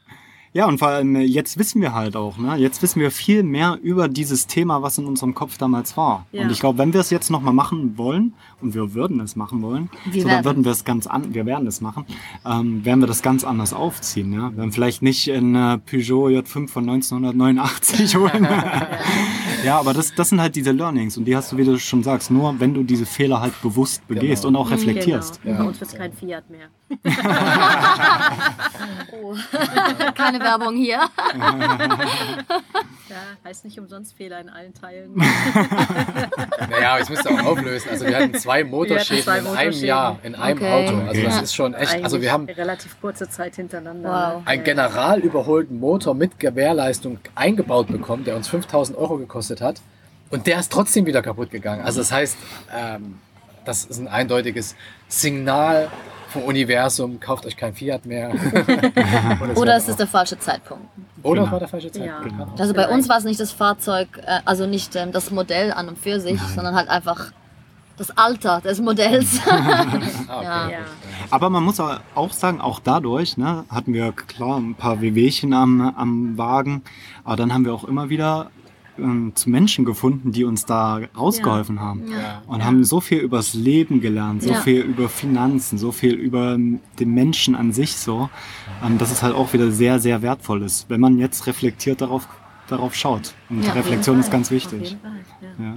[0.69, 2.55] und vor allem äh, jetzt wissen wir halt auch, ne?
[2.57, 6.27] Jetzt wissen wir viel mehr über dieses Thema, was in unserem Kopf damals war.
[6.31, 6.43] Ja.
[6.43, 9.61] Und ich glaube, wenn wir es jetzt nochmal machen wollen, und wir würden es machen
[9.63, 10.45] wollen, Wir so, dann werden.
[10.45, 12.07] würden wir es ganz an, wir werden es machen,
[12.47, 14.51] ähm, werden wir das ganz anders aufziehen, ja.
[14.53, 18.47] Wir werden vielleicht nicht in äh, Peugeot J5 von 1989 holen.
[19.65, 22.03] ja, aber das, das sind halt diese Learnings und die hast du, wie du schon
[22.03, 24.61] sagst, nur wenn du diese Fehler halt bewusst begehst Genau.
[24.61, 25.43] und auch reflektierst.
[25.43, 25.55] Genau.
[25.57, 25.63] Ja.
[25.63, 26.69] Bei uns wird es kein Fiat mehr.
[29.13, 29.35] Oh.
[30.15, 31.01] keine Werbung hier.
[33.09, 35.15] Ja, heißt nicht umsonst Fehler in allen Teilen.
[36.71, 37.91] Naja, ich müsste auch auflösen.
[37.91, 39.73] Also wir hatten zwei Motorschäden zwei in einem.
[39.85, 40.89] Jahr, in einem Okay.
[40.89, 40.99] Auto.
[41.09, 44.09] Also das ist schon echt, also wir haben relativ kurze Zeit hintereinander.
[44.09, 44.41] Wow.
[44.41, 44.47] ne?
[44.47, 49.81] einen general überholten Motor mit Gewährleistung eingebaut bekommen, der uns 5000 Euro gekostet hat.
[50.31, 51.83] Und der ist trotzdem wieder kaputt gegangen.
[51.85, 52.37] Also das heißt,
[52.75, 53.19] ähm,
[53.65, 54.75] das ist ein eindeutiges
[55.09, 55.91] Signal
[56.35, 58.31] vom Universum, kauft euch kein Fiat mehr.
[59.57, 60.85] Oder war es ist der falsche Zeitpunkt.
[61.23, 61.53] Oder Genau.
[61.53, 62.05] war der falsche Zeit?
[62.07, 62.21] Ja.
[62.21, 62.49] Genau.
[62.59, 62.91] Also bei Vielleicht.
[62.91, 66.21] uns war es nicht das Fahrzeug, äh, also nicht ähm, das Modell an und für
[66.21, 67.33] sich, sondern halt einfach
[67.97, 69.41] das Alter des Modells.
[69.49, 70.05] Ah, okay.
[70.45, 70.69] Ja.
[70.71, 70.79] Ja.
[71.31, 75.81] Aber man muss auch sagen, auch dadurch ne, hatten wir klar ein paar Wehwehchen am,
[75.97, 76.83] am Wagen,
[77.25, 78.51] aber dann haben wir auch immer wieder
[78.99, 82.05] ähm, zu Menschen gefunden, die uns da rausgeholfen haben.
[82.11, 82.43] Ja.
[82.47, 84.61] Und haben so viel übers Leben gelernt, so Ja.
[84.61, 88.29] viel über Finanzen, so viel über den Menschen an sich so,
[88.85, 92.29] ähm, dass es halt auch wieder sehr, sehr wertvoll ist, wenn man jetzt reflektiert darauf,
[92.69, 93.35] darauf schaut.
[93.51, 94.97] Und Ja, Reflexion ist ganz wichtig.
[95.59, 95.65] ja.
[95.65, 95.75] Ja.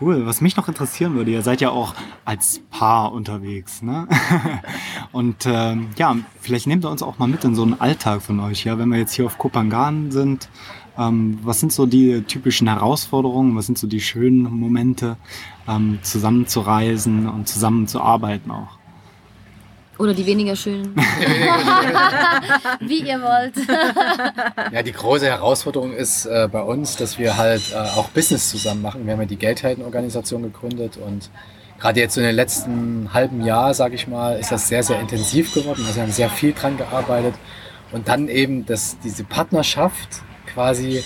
[0.00, 0.26] Cool.
[0.26, 4.08] Was mich noch interessieren würde, ihr seid ja auch als Paar unterwegs, ne?
[5.12, 8.40] Und ähm, ja, vielleicht nehmt ihr uns auch mal mit in so einen Alltag von
[8.40, 10.48] euch, ja, wenn wir jetzt hier auf Kopangan sind.
[10.98, 13.56] Ähm, was sind so die typischen Herausforderungen?
[13.56, 15.16] Was sind so die schönen Momente,
[15.68, 18.78] ähm, zusammen zu reisen und zusammen zu arbeiten auch?
[19.98, 20.96] Oder die weniger schönen.
[22.80, 23.54] Wie ihr wollt.
[24.72, 28.82] Ja, die große Herausforderung ist äh, bei uns, dass wir halt äh, auch Business zusammen
[28.82, 29.06] machen.
[29.06, 31.30] Wir haben ja die Geldheldenorganisation gegründet und
[31.78, 34.98] gerade jetzt so in den letzten halben Jahr, sage ich mal, ist das sehr, sehr
[34.98, 35.82] intensiv geworden.
[35.84, 37.34] Also wir haben sehr viel dran gearbeitet
[37.92, 41.02] und dann eben das, diese Partnerschaft quasi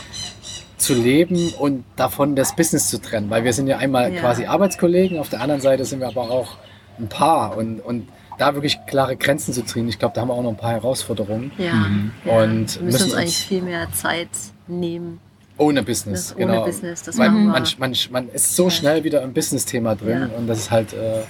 [0.76, 4.20] zu leben und davon das Business zu trennen, weil wir sind ja einmal Ja.
[4.20, 6.58] quasi Arbeitskollegen, auf der anderen Seite sind wir aber auch
[6.98, 10.34] ein Paar und, und da wirklich klare Grenzen zu ziehen, ich glaube, da haben wir
[10.34, 11.52] auch noch ein paar Herausforderungen.
[11.56, 11.72] Ja.
[11.72, 12.12] Mhm.
[12.24, 12.32] Ja.
[12.42, 14.28] Und wir müssen müssen uns eigentlich viel mehr Zeit
[14.66, 15.20] nehmen.
[15.58, 16.64] Ohne Business, Das ohne genau.
[16.66, 17.52] Business, das Weil machen wir.
[17.52, 20.36] man, man, man ist so schnell wieder im Business-Thema drin Ja.
[20.38, 21.22] und das ist halt äh,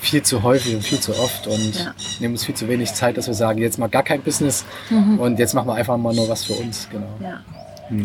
[0.00, 1.94] viel zu häufig und viel zu oft und Ja.
[2.20, 4.64] nehmen uns viel zu wenig Zeit, dass wir sagen, jetzt mal gar kein Business
[5.18, 6.88] und jetzt machen wir einfach mal nur was für uns.
[6.90, 7.06] Genau.
[7.22, 7.40] Ja.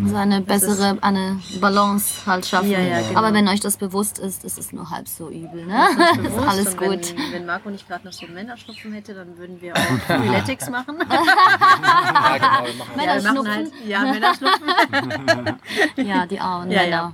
[0.08, 2.72] So eine bessere eine Balance halt schaffen.
[2.72, 3.20] Ja, ja, genau.
[3.20, 5.64] Aber wenn euch das bewusst ist, ist es nur halb so übel.
[5.68, 5.76] Ne?
[5.96, 6.48] Das ist bewusst.
[6.48, 7.16] alles Und gut.
[7.16, 10.72] Wenn, wenn Marco nicht gerade noch so einen Männerschnupfen hätte, dann würden wir auch Freeletics
[10.72, 10.96] machen.
[11.08, 12.66] Ja, genau.
[12.66, 13.52] Wir machen machen Männerschnupfen?
[13.52, 14.68] halt, ja, Männerschnupfen.
[15.98, 16.90] Ja, die armen Ja, Männer.
[16.92, 17.14] ja.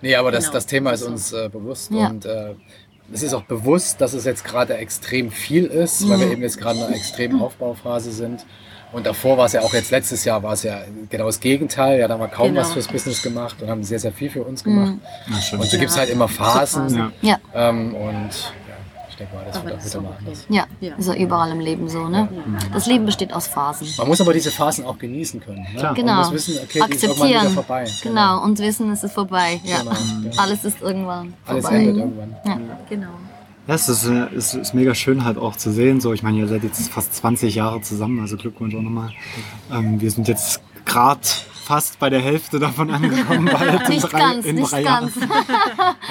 [0.00, 0.54] Nee, aber das, Genau.
[0.54, 2.08] das Thema ist uns äh, bewusst Ja.
[2.08, 2.54] und äh,
[3.12, 6.58] es ist auch bewusst, dass es jetzt gerade extrem viel ist, weil wir eben jetzt
[6.58, 8.44] gerade in einer extremen Aufbauphase sind.
[8.92, 11.98] Und davor war es ja auch jetzt letztes Jahr war es ja genau das Gegenteil.
[11.98, 12.60] Ja, da haben wir kaum Genau.
[12.60, 14.94] was fürs Business gemacht und haben sehr, sehr viel für uns gemacht.
[15.28, 15.58] Ja, schön.
[15.58, 16.94] Und so gibt es halt immer Phasen.
[16.96, 17.12] Ja.
[17.20, 18.30] Ja, Ähm, und
[19.32, 20.46] ja, mal, das Aber wird auch wieder mal anders.
[20.48, 20.94] ja, Ja.
[20.96, 22.08] ist ja überall im Leben so.
[22.08, 22.28] Ne?
[22.72, 23.86] Das Leben besteht aus Phasen.
[23.98, 25.62] Man muss aber diese Phasen auch genießen können.
[25.72, 25.78] Ne?
[25.78, 25.94] Klar.
[25.94, 26.12] Genau.
[26.12, 27.48] Man muss wissen, okay, die ist wieder Akzeptieren.
[27.54, 27.84] vorbei.
[28.02, 29.60] Genau, und wissen, es ist vorbei.
[29.64, 29.78] Ja.
[29.78, 30.30] Genau, ja.
[30.42, 31.78] Alles ist irgendwann Alles vorbei.
[31.78, 32.36] endet irgendwann.
[32.88, 33.08] Genau.
[33.66, 35.98] Ja, es ist, äh, es ist mega schön halt auch zu sehen.
[36.00, 39.10] So, ich meine, ihr seid jetzt fast 20 Jahre zusammen, also Glückwunsch auch nochmal.
[39.72, 41.20] Ähm, wir sind jetzt gerade
[41.64, 43.46] fast bei der Hälfte davon angekommen.
[43.50, 45.14] Bald in Nicht drei, ganz, in nicht drei ganz.
[45.16, 45.30] Jahren.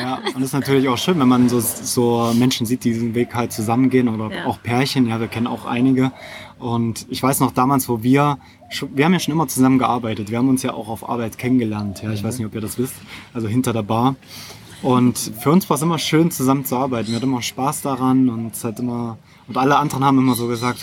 [0.02, 3.14] Ja, und es ist natürlich auch schön, wenn man so, so Menschen sieht, die diesen
[3.16, 4.46] Weg halt zusammengehen oder Ja.
[4.46, 5.08] auch Pärchen.
[5.08, 6.12] Ja, wir kennen auch einige.
[6.60, 8.38] Und ich weiß noch damals, wo wir,
[8.70, 10.32] schon- wir haben ja schon immer zusammen gearbeitet.
[10.32, 12.02] Wir haben uns ja auch auf Arbeit kennengelernt.
[12.04, 12.96] Ja, ich weiß nicht, ob ihr das wisst.
[13.34, 14.16] Also hinter der Bar.
[14.82, 17.10] Und für uns war es immer schön, zusammen zu arbeiten.
[17.10, 20.48] Wir hatten immer Spaß daran und es hat immer, und alle anderen haben immer so
[20.48, 20.80] gesagt,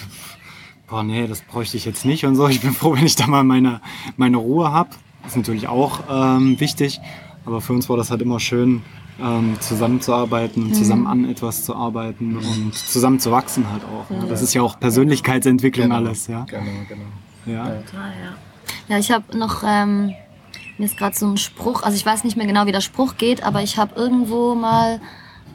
[0.90, 2.48] boah, nee, das bräuchte ich jetzt nicht und so.
[2.48, 3.81] Ich bin froh, wenn ich da mal meine,
[4.16, 4.90] meine Ruhe habe.
[5.26, 7.00] Ist natürlich auch ähm, wichtig.
[7.46, 8.83] Aber für uns war das halt immer schön,
[9.22, 14.09] ähm, zusammenzuarbeiten und zusammen an etwas zu arbeiten und zusammen zu wachsen halt auch.
[14.11, 14.26] Ne?
[14.29, 15.96] Das ist ja auch Persönlichkeitsentwicklung Genau.
[15.96, 16.44] alles, ja.
[16.44, 17.03] Genau, genau.
[17.46, 17.64] Ja.
[17.64, 18.35] Total, ja.
[18.88, 20.14] Ja, ich habe noch, ähm,
[20.79, 23.16] mir ist gerade so ein Spruch, also ich weiß nicht mehr genau, wie der Spruch
[23.16, 25.00] geht, aber ich habe irgendwo mal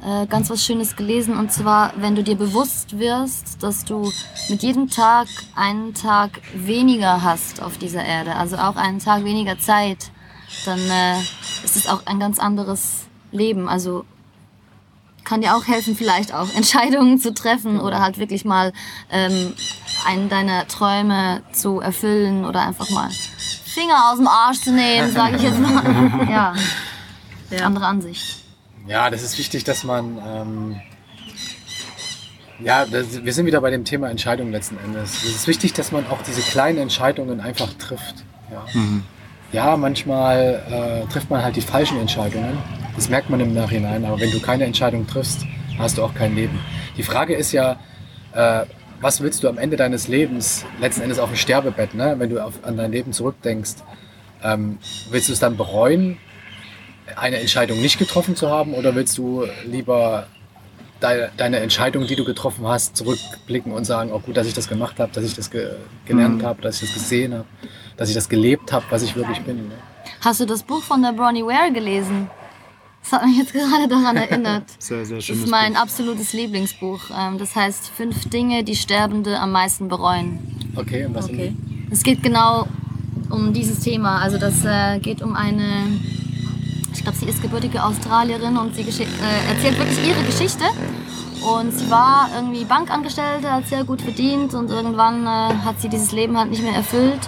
[0.03, 4.11] äh, ganz was Schönes gelesen und zwar, wenn du dir bewusst wirst, dass du
[4.49, 9.59] mit jedem Tag einen Tag weniger hast auf dieser Erde, also auch einen Tag weniger
[9.59, 10.11] Zeit,
[10.65, 11.19] dann äh,
[11.63, 13.67] ist es auch ein ganz anderes Leben.
[13.69, 14.05] Also
[15.23, 18.73] kann dir auch helfen, vielleicht auch Entscheidungen zu treffen oder halt wirklich mal
[19.11, 19.53] ähm,
[20.07, 23.09] einen deiner Träume zu erfüllen oder einfach mal
[23.65, 26.27] Finger aus dem Arsch zu nehmen, sage ich jetzt mal.
[26.29, 26.53] Ja,
[27.49, 27.65] Ja.
[27.65, 28.44] andere Ansicht.
[28.87, 30.17] Ja, das ist wichtig, dass man.
[30.25, 30.81] Ähm,
[32.63, 35.23] ja, das, wir sind wieder bei dem Thema Entscheidungen letzten Endes.
[35.23, 38.23] Es ist wichtig, dass man auch diese kleinen Entscheidungen einfach trifft.
[38.51, 38.65] Ja,
[39.51, 40.63] ja manchmal
[41.05, 42.57] äh, trifft man halt die falschen Entscheidungen.
[42.95, 44.05] Das merkt man im Nachhinein.
[44.05, 45.45] Aber wenn du keine Entscheidung triffst,
[45.77, 46.59] hast du auch kein Leben.
[46.95, 47.77] Die Frage ist ja,
[48.33, 48.65] äh,
[49.01, 52.15] was willst du am Ende deines Lebens, letzten Endes auf dem Sterbebett, ne?
[52.17, 53.75] wenn du auf, an dein Leben zurückdenkst,
[54.43, 54.77] ähm,
[55.09, 56.17] willst du es dann bereuen,
[57.15, 60.27] eine Entscheidung nicht getroffen zu haben oder willst du lieber
[60.99, 64.99] deine, Entscheidung, die du getroffen hast, zurückblicken und sagen, oh gut, dass ich das gemacht
[64.99, 67.45] habe, dass ich das ge gelernt habe, dass ich das gesehen habe,
[67.97, 69.67] dass ich das gelebt habe, was ich wirklich bin.
[69.67, 69.75] Ne?
[70.21, 72.29] Hast du das Buch von der Bronnie Ware gelesen?
[73.03, 74.63] Das hat mich jetzt gerade daran erinnert.
[74.79, 75.81] Sehr, sehr Das schönes ist mein Buch.
[75.81, 77.01] absolutes Lieblingsbuch.
[77.15, 80.39] Ähm, Das heißt Fünf Dinge, die Sterbende am meisten bereuen.
[80.75, 81.55] Okay, und was Okay.
[81.91, 82.65] Es geht genau
[83.29, 84.21] um dieses Thema.
[84.21, 85.83] Also das äh, geht um eine,
[86.95, 90.63] ich glaube, sie ist gebürtige Australierin und sie äh, erzählt wirklich ihre Geschichte.
[91.45, 96.11] Und sie war irgendwie Bankangestellte, hat sehr gut verdient und irgendwann äh, hat sie dieses
[96.11, 97.19] Leben halt nicht mehr erfüllt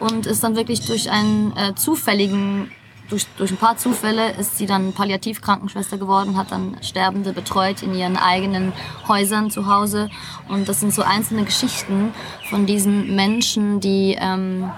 [0.00, 2.70] und ist dann wirklich durch einen äh, zufälligen,
[3.08, 7.94] durch, durch ein paar Zufälle ist sie dann Palliativkrankenschwester geworden, hat dann Sterbende betreut in
[7.94, 8.72] ihren eigenen
[9.06, 10.10] Häusern zu Hause.
[10.48, 12.12] Und das sind so einzelne Geschichten
[12.50, 14.70] von diesen Menschen, die ähm,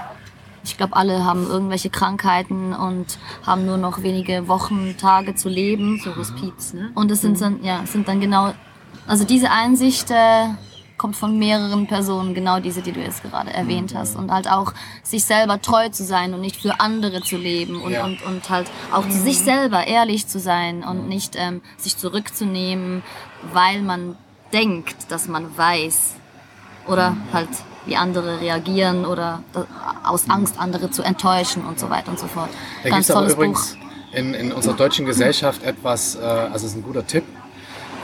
[0.65, 6.01] ich glaube, alle haben irgendwelche Krankheiten und haben nur noch wenige Wochen, Tage zu leben.
[6.03, 6.91] So Hospiz, ne?
[6.95, 8.53] Und es sind dann, ja, es sind dann genau,
[9.07, 10.47] also diese Einsicht äh,
[10.97, 14.17] kommt von mehreren Personen, genau diese, die du jetzt gerade erwähnt hast.
[14.17, 14.73] Und halt auch
[15.03, 18.05] sich selber treu zu sein und nicht für andere zu leben und, Ja.
[18.05, 23.03] und, und halt auch zu sich selber ehrlich zu sein und nicht ähm, sich zurückzunehmen,
[23.53, 24.17] weil man
[24.53, 26.15] denkt, dass man weiß
[26.87, 27.49] oder halt
[27.87, 29.67] wie andere reagieren oder da-
[30.05, 32.49] aus Angst andere zu enttäuschen und so weiter und so fort.
[32.83, 34.17] Da gibt Ganz tolles übrigens Buch.
[34.19, 37.25] in, in unserer deutschen Gesellschaft etwas, äh, also es ist ein guter Tipp,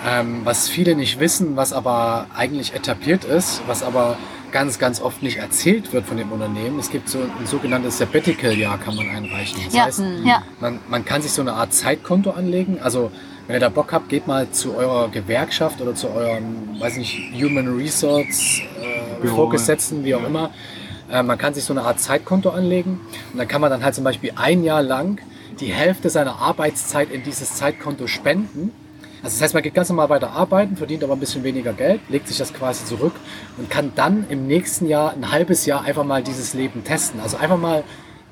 [0.07, 4.17] ähm, was viele nicht wissen, was aber eigentlich etabliert ist, was aber
[4.53, 6.79] ganz, ganz oft nicht erzählt wird von dem Unternehmen.
[6.81, 9.61] Es gibt so ein sogenanntes Sabbatical-Jahr, kann man einreichen.
[9.65, 10.43] Das Ja, heißt, ja.
[10.61, 12.81] man, man kann sich so eine Art Zeitkonto anlegen.
[12.83, 13.13] Also
[13.51, 17.33] wenn ihr da Bock habt, geht mal zu eurer Gewerkschaft oder zu eurem, weiß nicht,
[17.35, 20.53] Human Resource äh, Vorgesetzten, wie auch immer.
[21.11, 23.01] Äh, man kann sich so eine Art Zeitkonto anlegen
[23.33, 25.21] und dann kann man dann halt zum Beispiel ein Jahr lang
[25.59, 28.71] die Hälfte seiner Arbeitszeit in dieses Zeitkonto spenden.
[29.25, 32.03] Also das heißt, man geht ganz normal weiter arbeiten, verdient aber ein bisschen weniger Geld,
[32.09, 33.15] legt sich das quasi zurück
[33.59, 37.19] und kann dann im nächsten Jahr, ein halbes Jahr, einfach mal dieses Leben testen.
[37.19, 37.83] Also einfach mal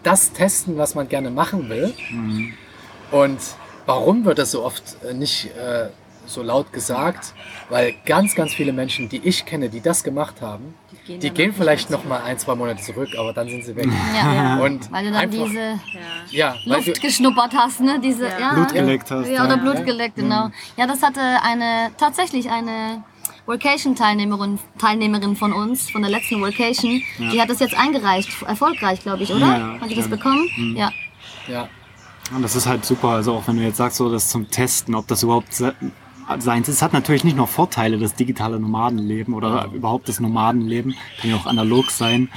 [0.05, 1.93] das testen, was man gerne machen will.
[3.11, 3.39] Und
[3.89, 5.89] warum wird das so oft äh, nicht äh,
[6.27, 7.33] so laut gesagt?
[7.71, 11.31] Weil ganz, ganz viele Menschen, die ich kenne, die das gemacht haben, die gehen gehen,
[11.35, 13.89] danach nicht vielleicht noch mal ein, zwei Monate zurück, aber dann sind sie weg.
[14.15, 14.57] Ja, ja.
[14.65, 15.81] Und Weil du dann einfach- diese
[16.31, 16.55] Ja.
[16.67, 17.99] Luft geschnuppert hast, ne?
[17.99, 18.39] Diese, Ja.
[18.39, 18.55] ja.
[18.55, 19.29] Blut geleckt hast.
[19.29, 19.63] Ja, oder ja.
[19.63, 20.51] Blut geleckt, genau.
[20.77, 23.03] Ja, das hatte eine, tatsächlich eine
[23.47, 29.23] Workation-Teilnehmerin Teilnehmerin von uns, von der letzten Workation, die hat das jetzt eingereicht, erfolgreich, glaube
[29.23, 29.47] ich, oder?
[29.47, 30.47] Ja, hat die das bekommen?
[30.77, 30.93] Ja.
[31.49, 31.69] ja,
[32.35, 34.95] Und das ist halt super, also auch wenn du jetzt sagst, so das zum Testen,
[34.95, 35.75] ob das überhaupt se-
[36.39, 36.77] seins ist.
[36.77, 41.37] Es hat natürlich nicht nur Vorteile, das digitale Nomadenleben oder überhaupt das Nomadenleben, kann ja
[41.37, 42.29] auch analog sein,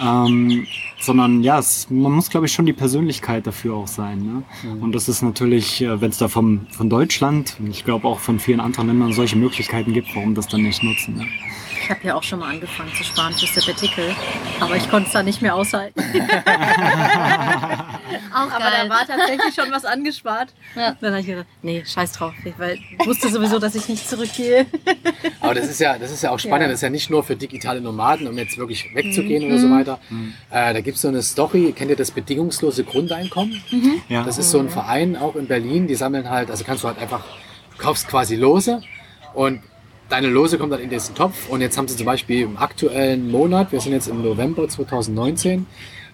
[0.00, 0.66] ähm,
[1.00, 4.24] sondern ja, es, man muss glaube ich schon die Persönlichkeit dafür auch sein.
[4.24, 4.42] Ne?
[4.80, 8.38] Und das ist natürlich, wenn es da vom, von Deutschland und ich glaube auch von
[8.38, 11.16] vielen anderen Ländern solche Möglichkeiten gibt, warum das dann nicht nutzen.
[11.16, 11.26] Ne?
[11.86, 14.12] Ich habe ja auch schon mal angefangen zu sparen für Sabbatical,
[14.58, 16.00] aber ich konnte es da nicht mehr aushalten.
[18.34, 18.72] Auch Aber geil.
[18.82, 20.52] da war tatsächlich schon was angespart.
[20.74, 20.96] Ja.
[21.00, 24.66] Dann habe ich gedacht, nee, scheiß drauf, weil ich wusste sowieso, dass ich nicht zurückgehe.
[25.40, 26.62] aber das ist ja, das ist ja auch spannend.
[26.62, 26.68] Ja.
[26.70, 30.00] Das ist ja nicht nur für digitale Nomaden, um jetzt wirklich wegzugehen oder so weiter.
[30.50, 33.62] Äh, da gibt es so eine Story, kennt ihr das bedingungslose Grundeinkommen?
[34.08, 34.24] Ja.
[34.24, 36.98] Das ist so ein Verein auch in Berlin, die sammeln halt, also kannst du halt
[36.98, 37.22] einfach,
[37.76, 38.82] du kaufst quasi Lose
[39.34, 39.62] und
[40.08, 43.30] deine Lose kommen dann in diesen Topf und jetzt haben sie zum Beispiel im aktuellen
[43.30, 45.66] Monat, wir sind jetzt im November 2019,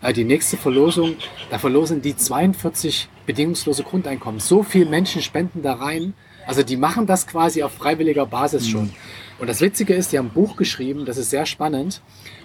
[0.03, 1.17] äh, die nächste Verlosung,
[1.51, 4.41] da verlosen die 42 bedingungslose Grundeinkommen.
[4.41, 6.15] So viele Menschen spenden da rein,
[6.47, 8.91] also die machen das quasi auf freiwilliger Basis schon.
[9.39, 12.01] Und das Witzige ist, die haben ein Buch geschrieben, das ist sehr spannend,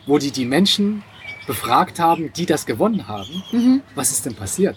[0.05, 1.03] wo die die Menschen
[1.47, 3.81] befragt haben, die das gewonnen haben, Mhm.
[3.95, 4.75] was ist denn passiert?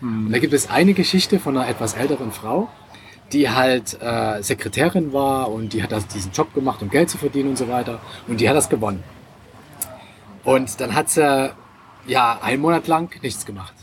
[0.00, 2.68] Und da gibt es eine Geschichte von einer etwas älteren Frau,
[3.32, 7.18] die halt äh, Sekretärin war und die hat das, diesen Job gemacht, um Geld zu
[7.18, 8.00] verdienen und so weiter.
[8.28, 9.02] Und die hat das gewonnen.
[10.44, 11.52] Und dann hat sie
[12.06, 13.74] ja einen Monat lang nichts gemacht.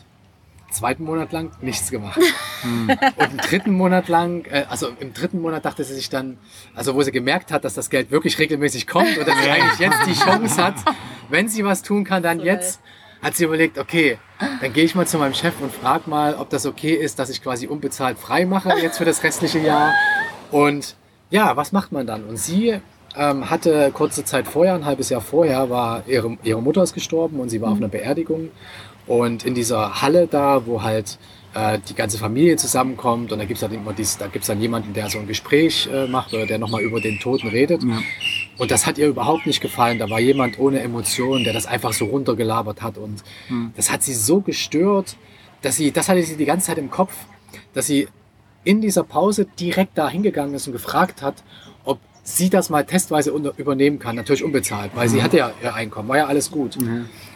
[0.72, 2.20] Zweiten Monat lang nichts gemacht.
[2.64, 6.38] Und im dritten Monat lang, äh, also im dritten Monat dachte sie sich dann,
[6.74, 9.80] also wo sie gemerkt hat, dass das Geld wirklich regelmäßig kommt und dass sie eigentlich
[9.80, 10.76] jetzt die Chance hat,
[11.30, 12.80] wenn sie was tun kann, dann jetzt,
[13.22, 14.18] hat sie überlegt, okay,
[14.62, 17.30] dann gehe ich mal zu meinem Chef und frage mal, ob das okay ist, dass
[17.30, 19.94] ich quasi unbezahlt frei mache jetzt für das restliche Jahr.
[20.52, 20.96] Und
[21.30, 22.24] ja, was macht man dann?
[22.26, 22.80] Und sie
[23.16, 27.40] ähm, hatte kurze Zeit vorher, ein halbes Jahr vorher, war ihre, ihre Mutter ist gestorben
[27.40, 28.50] und sie war auf einer Beerdigung.
[29.08, 31.18] Und in dieser Halle da, wo halt
[31.54, 34.94] äh, die ganze Familie zusammenkommt und da gibt's dann immer dies, da gibt's dann jemanden,
[34.94, 37.84] der so ein Gespräch äh, macht oder der nochmal über den Toten redet.
[37.84, 38.00] Ja.
[38.62, 39.98] Und das hat ihr überhaupt nicht gefallen.
[39.98, 42.98] Da war jemand ohne Emotionen, der das einfach so runtergelabert hat.
[43.00, 43.24] Und
[43.76, 45.18] das hat sie so gestört,
[45.64, 47.12] dass sie, das hatte sie die ganze Zeit im Kopf,
[47.74, 48.08] dass sie
[48.64, 51.44] in dieser Pause direkt da hingegangen ist und gefragt hat,
[51.86, 54.16] ob sie das mal testweise unter- übernehmen kann.
[54.16, 56.78] Natürlich unbezahlt, weil sie hatte ja ihr Einkommen, war ja alles gut.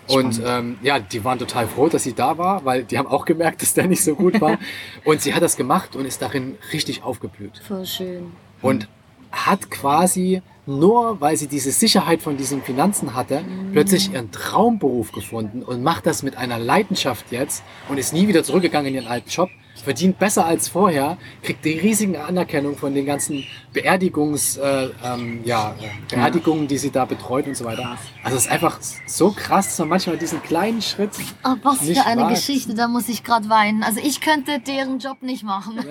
[0.07, 3.25] Und ähm, ja, die waren total froh, dass sie da war, weil die haben auch
[3.25, 4.59] gemerkt, dass der nicht so gut war.
[5.05, 8.31] und sie hat das gemacht und ist darin richtig aufgeblüht Voll schön.
[8.61, 8.87] und
[9.31, 15.63] hat quasi nur, weil sie diese Sicherheit von diesen Finanzen hatte, plötzlich ihren Traumberuf gefunden
[15.63, 19.29] und macht das mit einer Leidenschaft jetzt und ist nie wieder zurückgegangen in ihren alten
[19.29, 19.49] Job,
[19.83, 25.75] verdient besser als vorher, kriegt die riesigen Anerkennung von den ganzen Beerdigungs, äh, ähm, ja,
[25.81, 27.97] äh, Beerdigungen, die sie da betreut und so weiter.
[28.23, 31.11] Also es ist einfach so krass, dass man manchmal diesen kleinen Schritt
[31.43, 32.29] Ach, was Nicht für eine wahr?
[32.29, 33.83] Geschichte, da muss ich gerade weinen.
[33.83, 35.79] Also ich könnte deren Job nicht machen.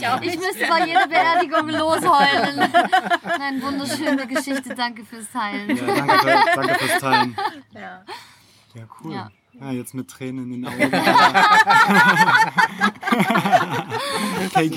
[0.00, 2.60] Ich auch Ich müsste bei jeder Beerdigung losheulen.
[3.40, 5.76] Eine wunderschöne Geschichte, danke fürs Teilen.
[5.76, 7.36] Ja, danke, danke fürs Teilen.
[7.74, 8.04] Ja.
[8.74, 9.30] Ja, cool.
[9.62, 9.70] Ja.
[9.70, 10.82] Jetzt mit Tränen in den Augen.
[14.44, 14.70] okay.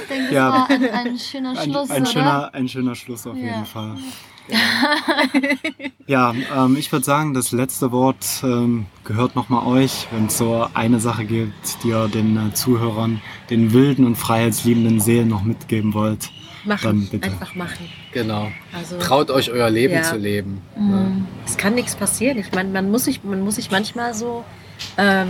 [0.00, 0.50] Ich denke, Ja.
[0.52, 2.10] war ein, ein schöner ein, Schluss, ein, oder?
[2.10, 3.42] schöner, ein schöner Schluss auf Ja.
[3.44, 3.96] jeden Fall.
[6.08, 10.08] Ja, ähm, ich würde sagen, das letzte Wort ähm, gehört nochmal euch.
[10.10, 14.98] Wenn es so eine Sache gibt, die ihr den äh, Zuhörern, den wilden und freiheitsliebenden
[14.98, 16.32] Seelen noch mitgeben wollt,
[16.64, 17.08] Machen.
[17.10, 17.26] bitte.
[17.30, 17.88] Einfach machen.
[18.12, 18.50] genau.
[18.76, 20.02] Also Traut euch euer Leben Ja.
[20.02, 20.60] zu leben.
[20.76, 21.26] Mhm.
[21.46, 22.38] es kann nichts passieren.
[22.38, 24.44] Ich meine, man muss sich, man muss sich manchmal so,
[24.98, 25.28] ähm,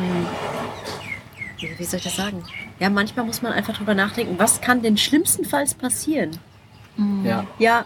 [1.58, 2.42] wie wie soll ich das sagen?
[2.78, 6.30] Ja, manchmal muss man einfach drüber nachdenken, was kann denn schlimmstenfalls passieren?
[6.96, 7.24] Mhm.
[7.24, 7.46] Ja.
[7.58, 7.84] Ja,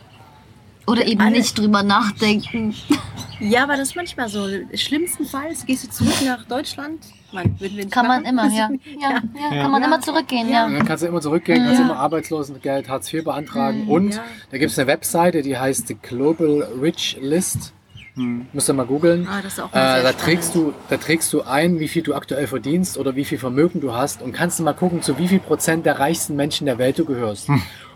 [0.87, 2.75] Oder eben Alle- nicht drüber nachdenken.
[3.41, 4.47] ja, aber das ist manchmal so.
[4.75, 7.05] Schlimmstenfalls gehst du zurück nach Deutschland.
[7.33, 8.33] Man, würden wir nicht Kann man machen.
[8.33, 8.69] immer, ja.
[9.01, 9.63] Ja, ja, Ja.
[9.63, 9.89] kann man Ja.
[9.89, 10.69] immer zurückgehen, Ja.
[10.69, 11.87] Dann kannst du immer zurückgehen, kannst Ja.
[11.87, 13.85] immer Arbeitslosengeld, Hartz IV beantragen.
[13.85, 13.91] Mhm.
[13.91, 14.25] Und Ja.
[14.51, 17.73] da gibt es eine Webseite, die heißt The Global Rich List.
[18.17, 18.47] Hm.
[18.53, 19.27] Musst du mal googeln.
[19.29, 22.15] Ah, das ist auch Äh, da, trägst du, da trägst du ein, wie viel du
[22.15, 25.27] aktuell verdienst oder wie viel Vermögen du hast und kannst du mal gucken, zu wie
[25.27, 27.49] viel Prozent der reichsten Menschen der Welt du gehörst.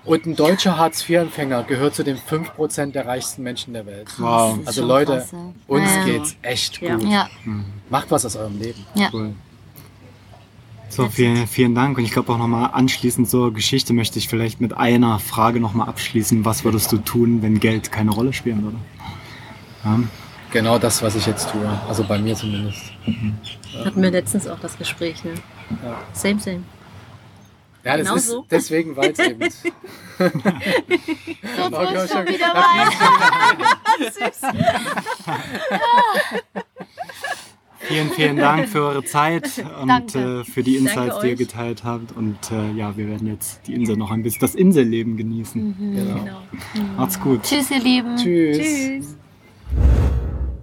[0.09, 4.09] Und ein deutscher Hartz-IV-Empfänger gehört zu den 5 Prozent der reichsten Menschen der Welt.
[4.19, 4.59] Wow.
[4.65, 5.39] Also Leute, krass, ja.
[5.67, 6.05] uns ja.
[6.05, 6.97] geht's echt Ja.
[6.97, 7.05] gut.
[7.09, 7.29] Ja,
[7.91, 8.85] Macht was aus eurem Leben.
[8.95, 9.11] ja.
[9.13, 9.35] Cool.
[10.91, 11.99] So, vielen, vielen Dank.
[11.99, 15.87] Und ich glaube auch nochmal anschließend zur Geschichte möchte ich vielleicht mit einer Frage nochmal
[15.87, 16.47] abschließen.
[16.47, 18.79] Was würdest du tun, wenn Geld keine Rolle spielen würde?
[19.85, 20.01] Ja.
[20.51, 21.69] Genau das, was ich jetzt tue.
[21.87, 22.81] Also bei mir zumindest.
[23.85, 25.35] Hatten wir letztens auch das Gespräch, ne?
[25.85, 25.99] Ja.
[26.15, 26.63] Same, same.
[27.89, 28.47] Ja, das Genau ist so.
[28.51, 29.41] deswegen, weil es eben.
[29.51, 29.65] So
[31.71, 32.35] Okay, frisch schon okay.
[32.35, 32.89] wieder Wein.
[37.81, 41.39] Vielen, vielen Dank für eure Zeit und äh, für die Insights, Danke die ihr euch.
[41.39, 42.13] geteilt habt.
[42.15, 45.77] Und äh, ja, wir werden jetzt die Insel noch ein bisschen, das Inselleben genießen.
[45.79, 46.15] Genau.
[46.25, 46.43] Genau.
[46.99, 47.45] Macht's gut.
[47.45, 48.17] Tschüss, ihr Lieben.
[48.17, 48.59] Tschüss.
[48.59, 49.17] Tschüss.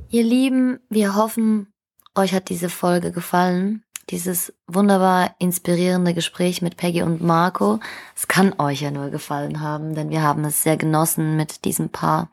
[0.09, 1.73] Ihr Lieben, wir hoffen,
[2.13, 3.84] euch hat diese Folge gefallen.
[4.11, 7.79] Dieses wunderbar inspirierende Gespräch mit Peggy und Marco.
[8.15, 11.89] Es kann euch ja nur gefallen haben, denn wir haben es sehr genossen, mit diesem
[11.89, 12.29] Paar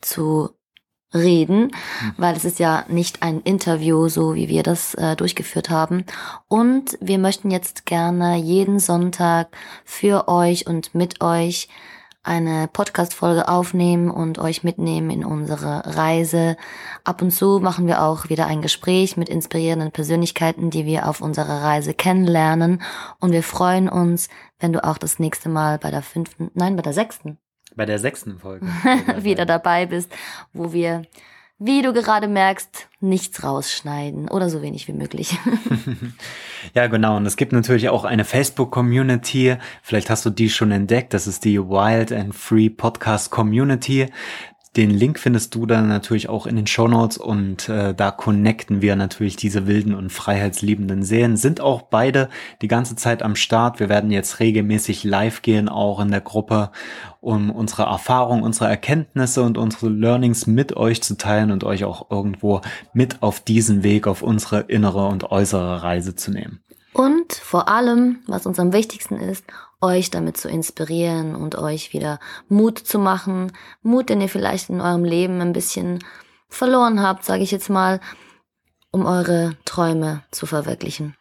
[0.00, 0.50] zu
[1.12, 1.72] reden,
[2.18, 6.04] weil es ist ja nicht ein Interview, so wie wir das äh, durchgeführt haben.
[6.48, 9.48] Und wir möchten jetzt gerne jeden Sonntag
[9.84, 11.68] für euch und mit euch
[12.28, 16.56] eine Podcast-Folge aufnehmen und euch mitnehmen in unsere Reise.
[17.02, 21.22] Ab und zu machen wir auch wieder ein Gespräch mit inspirierenden Persönlichkeiten, die wir auf
[21.22, 22.82] unserer Reise kennenlernen.
[23.18, 24.28] Und wir freuen uns,
[24.60, 27.38] wenn du auch das nächste Mal bei der fünften, nein, bei der sechsten
[27.74, 28.66] Bei der sechsten Folge.
[29.22, 30.12] wieder dabei bist,
[30.52, 31.02] wo wir,
[31.58, 35.38] wie du gerade merkst, nichts rausschneiden oder so wenig wie möglich.
[36.74, 37.16] Ja, genau.
[37.16, 39.56] Und es gibt natürlich auch eine Facebook-Community.
[39.82, 41.14] Vielleicht hast du die schon entdeckt.
[41.14, 44.06] Das ist die Wild and Free Podcast Community.
[44.76, 48.96] Den Link findest du dann natürlich auch in den Show und äh, da connecten wir
[48.96, 51.36] natürlich diese wilden und freiheitsliebenden Seelen.
[51.36, 52.28] Sind auch beide
[52.62, 53.80] die ganze Zeit am Start.
[53.80, 56.70] Wir werden jetzt regelmäßig live gehen, auch in der Gruppe,
[57.20, 62.10] um unsere Erfahrungen, unsere Erkenntnisse und unsere Learnings mit euch zu teilen und euch auch
[62.10, 62.60] irgendwo
[62.92, 66.60] mit auf diesen Weg, auf unsere innere und äußere Reise zu nehmen.
[66.92, 69.44] Und vor allem, was uns am wichtigsten ist,
[69.80, 72.18] euch damit zu inspirieren und euch wieder
[72.48, 73.52] Mut zu machen.
[73.82, 76.04] Mut, den ihr vielleicht in eurem Leben ein bisschen
[76.48, 78.00] verloren habt, sage ich jetzt mal,
[78.90, 81.14] um eure Träume zu verwirklichen.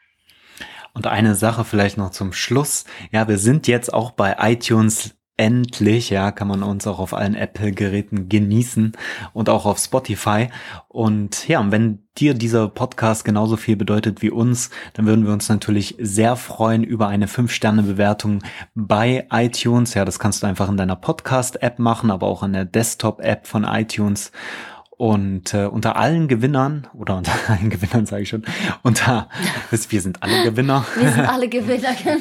[0.94, 2.86] Und eine Sache vielleicht noch zum Schluss.
[3.12, 7.36] Ja, wir sind jetzt auch bei iTunes endlich, ja, kann man uns auch auf allen
[7.36, 8.94] Apple-Geräten genießen
[9.34, 10.50] und auch auf Spotify.
[10.88, 15.48] Und ja, wenn dir dieser Podcast genauso viel bedeutet wie uns, dann würden wir uns
[15.48, 19.94] natürlich sehr freuen über eine 5-Sterne-Bewertung bei iTunes.
[19.94, 23.64] Ja, das kannst du einfach in deiner Podcast-App machen, aber auch in der Desktop-App von
[23.64, 24.32] iTunes.
[24.98, 28.44] Und äh, unter allen Gewinnern, oder unter allen Gewinnern sage ich schon,
[28.82, 29.30] unter,
[29.70, 30.86] wir sind alle Gewinner.
[31.00, 32.20] Wir sind alle Gewinner, genau.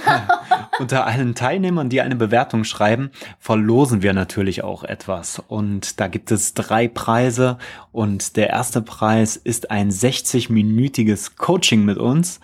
[0.79, 5.43] unter allen Teilnehmern, die eine Bewertung schreiben, verlosen wir natürlich auch etwas.
[5.49, 7.57] Und da gibt es drei Preise.
[7.93, 12.41] Und der erste Preis ist ein 60-minütiges Coaching mit uns.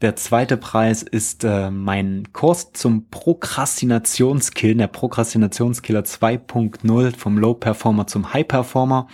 [0.00, 8.06] Der zweite Preis ist äh, mein Kurs zum Prokrastinationskill, der Prokrastinationskiller 2.0 vom Low Performer
[8.06, 9.08] zum High Performer.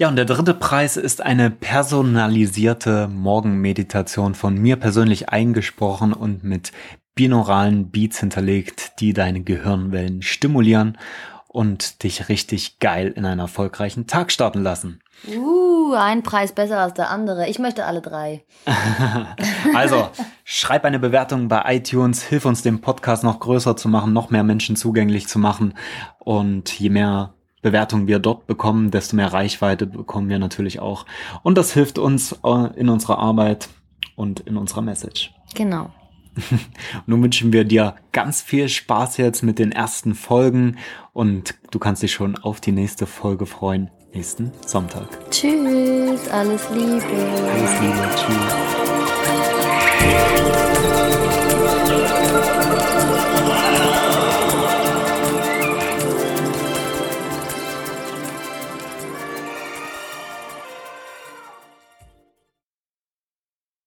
[0.00, 6.72] Ja, und der dritte Preis ist eine personalisierte Morgenmeditation von mir persönlich eingesprochen und mit
[7.14, 10.98] binauralen Beats hinterlegt, die deine Gehirnwellen stimulieren
[11.46, 15.00] und dich richtig geil in einen erfolgreichen Tag starten lassen.
[15.26, 17.48] Uh, ein Preis besser als der andere.
[17.48, 18.44] Ich möchte alle drei.
[19.74, 20.08] also,
[20.44, 24.44] schreib eine Bewertung bei iTunes, hilf uns den Podcast noch größer zu machen, noch mehr
[24.44, 25.74] Menschen zugänglich zu machen.
[26.18, 31.06] Und je mehr Bewertungen wir dort bekommen, desto mehr Reichweite bekommen wir natürlich auch.
[31.42, 33.68] Und das hilft uns äh, in unserer Arbeit
[34.14, 35.34] und in unserer Message.
[35.54, 35.90] Genau.
[37.06, 40.76] Nun wünschen wir dir ganz viel Spaß jetzt mit den ersten Folgen
[41.12, 45.06] und du kannst dich schon auf die nächste Folge freuen, nächsten Sonntag.
[45.30, 47.04] Tschüss, alles Liebe.
[47.52, 48.76] Alles Liebe, tschüss.